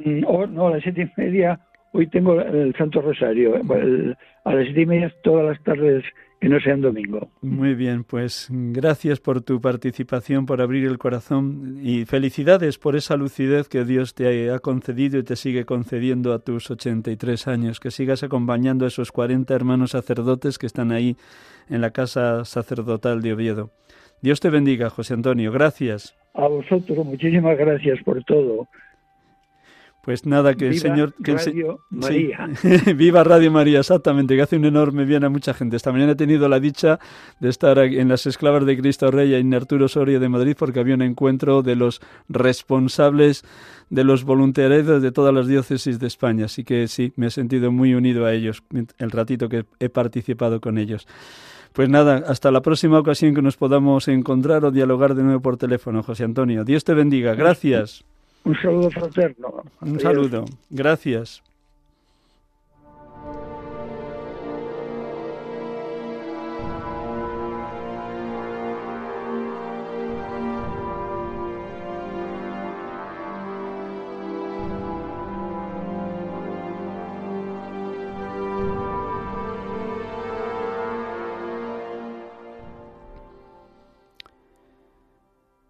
[0.02, 1.60] No, no, a las siete y media
[1.94, 3.56] hoy tengo el Santo Rosario.
[3.56, 6.04] El, a las siete y media todas las tardes
[6.40, 7.30] que no sean domingo.
[7.40, 13.16] Muy bien, pues gracias por tu participación, por abrir el corazón y felicidades por esa
[13.16, 17.90] lucidez que Dios te ha concedido y te sigue concediendo a tus 83 años, que
[17.90, 21.16] sigas acompañando a esos 40 hermanos sacerdotes que están ahí
[21.70, 23.70] en la casa sacerdotal de Oviedo.
[24.20, 26.14] Dios te bendiga, José Antonio, gracias.
[26.34, 28.68] A vosotros, muchísimas gracias por todo.
[30.04, 31.14] Pues nada, que Viva el Señor...
[31.14, 32.08] Que Radio el se...
[32.08, 32.50] María.
[32.60, 32.92] Sí.
[32.94, 35.76] Viva Radio María, exactamente, que hace un enorme bien a mucha gente.
[35.76, 36.98] Esta mañana he tenido la dicha
[37.40, 40.94] de estar en las Esclavas de Cristo Rey en Arturo Soria de Madrid porque había
[40.94, 43.44] un encuentro de los responsables
[43.88, 46.46] de los voluntariados de todas las diócesis de España.
[46.46, 48.62] Así que sí, me he sentido muy unido a ellos
[48.98, 51.06] el ratito que he participado con ellos.
[51.72, 55.56] Pues nada, hasta la próxima ocasión que nos podamos encontrar o dialogar de nuevo por
[55.56, 56.62] teléfono, José Antonio.
[56.62, 57.34] Dios te bendiga.
[57.34, 58.04] Gracias.
[58.44, 59.64] Un saludo fraterno.
[59.80, 60.44] Un saludo.
[60.68, 61.42] Gracias.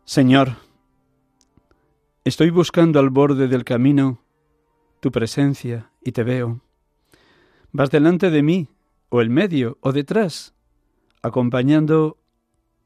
[0.05, 0.64] Señor,
[2.27, 4.23] Estoy buscando al borde del camino
[5.01, 6.63] tu presencia y te veo.
[7.71, 8.71] Vas delante de mí,
[9.11, 10.55] o el medio, o detrás,
[11.21, 12.17] acompañando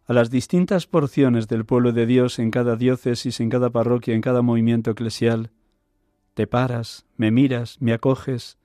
[0.07, 4.23] a las distintas porciones del pueblo de Dios en cada diócesis, en cada parroquia, en
[4.23, 5.53] cada movimiento eclesial.
[6.35, 8.59] Te paras, me miras, me acoges,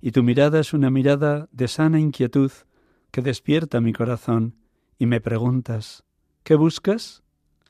[0.00, 2.50] y tu mirada es una mirada de sana inquietud
[3.12, 4.56] que despierta mi corazón,
[4.98, 6.02] y me preguntas,
[6.42, 7.23] ¿qué buscas?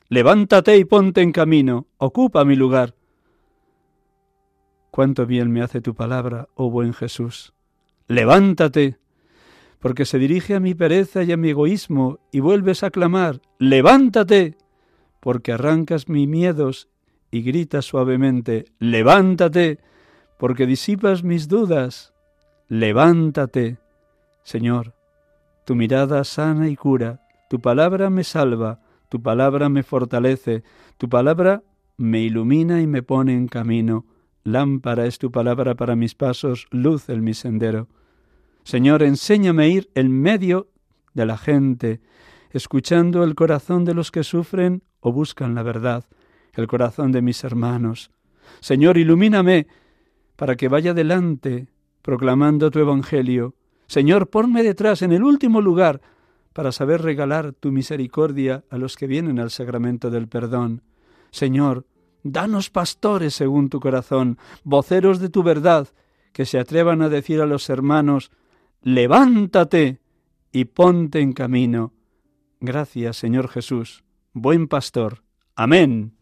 [0.07, 2.93] Levántate y ponte en camino, ocupa mi lugar.
[4.91, 7.53] Cuánto bien me hace tu palabra, oh buen Jesús.
[8.07, 8.99] Levántate,
[9.79, 14.57] porque se dirige a mi pereza y a mi egoísmo, y vuelves a clamar, levántate,
[15.19, 16.87] porque arrancas mis miedos
[17.31, 19.79] y gritas suavemente, levántate,
[20.37, 22.13] porque disipas mis dudas,
[22.67, 23.79] levántate.
[24.43, 24.93] Señor,
[25.65, 28.79] tu mirada sana y cura, Tu palabra me salva,
[29.09, 30.63] tu palabra me fortalece,
[30.97, 31.63] tu palabra
[31.97, 34.05] me ilumina y me pone en camino.
[34.43, 37.87] Lámpara es tu palabra para mis pasos, luz en mi sendero.
[38.63, 40.69] Señor, enséñame ir en medio
[41.13, 42.01] de la gente,
[42.51, 46.05] escuchando el corazón de los que sufren o buscan la verdad,
[46.53, 48.11] el corazón de mis hermanos.
[48.59, 49.67] Señor, ilumíname
[50.35, 51.67] para que vaya delante
[52.01, 53.55] proclamando tu Evangelio.
[53.87, 56.01] Señor, ponme detrás en el último lugar
[56.55, 60.83] para saber regalar tu misericordia a los que vienen al sacramento del perdón.
[61.29, 61.85] Señor,
[62.23, 65.89] danos pastores según tu corazón, voceros de tu verdad,
[66.31, 68.31] que se atrevan a decir a los hermanos,
[68.81, 69.99] levántate
[70.53, 71.91] y ponte en camino.
[72.61, 75.23] Gracias, Señor Jesús, buen pastor.
[75.57, 76.14] Amén.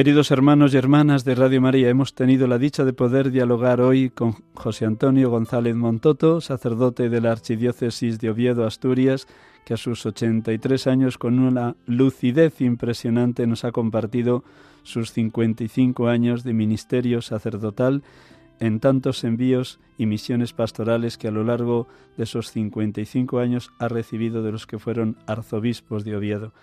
[0.00, 4.08] Queridos hermanos y hermanas de Radio María, hemos tenido la dicha de poder dialogar hoy
[4.08, 9.26] con José Antonio González Montoto, sacerdote de la Archidiócesis de Oviedo, Asturias,
[9.66, 14.42] que a sus 83 años con una lucidez impresionante nos ha compartido
[14.84, 18.02] sus 55 años de ministerio sacerdotal
[18.58, 23.88] en tantos envíos y misiones pastorales que a lo largo de esos 55 años ha
[23.88, 26.54] recibido de los que fueron arzobispos de Oviedo.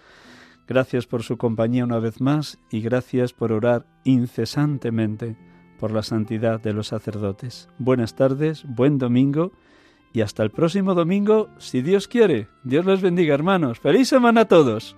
[0.67, 5.37] Gracias por su compañía una vez más y gracias por orar incesantemente
[5.79, 7.69] por la santidad de los sacerdotes.
[7.77, 9.51] Buenas tardes, buen domingo
[10.13, 12.47] y hasta el próximo domingo, si Dios quiere.
[12.63, 13.79] Dios les bendiga, hermanos.
[13.79, 14.97] Feliz semana a todos.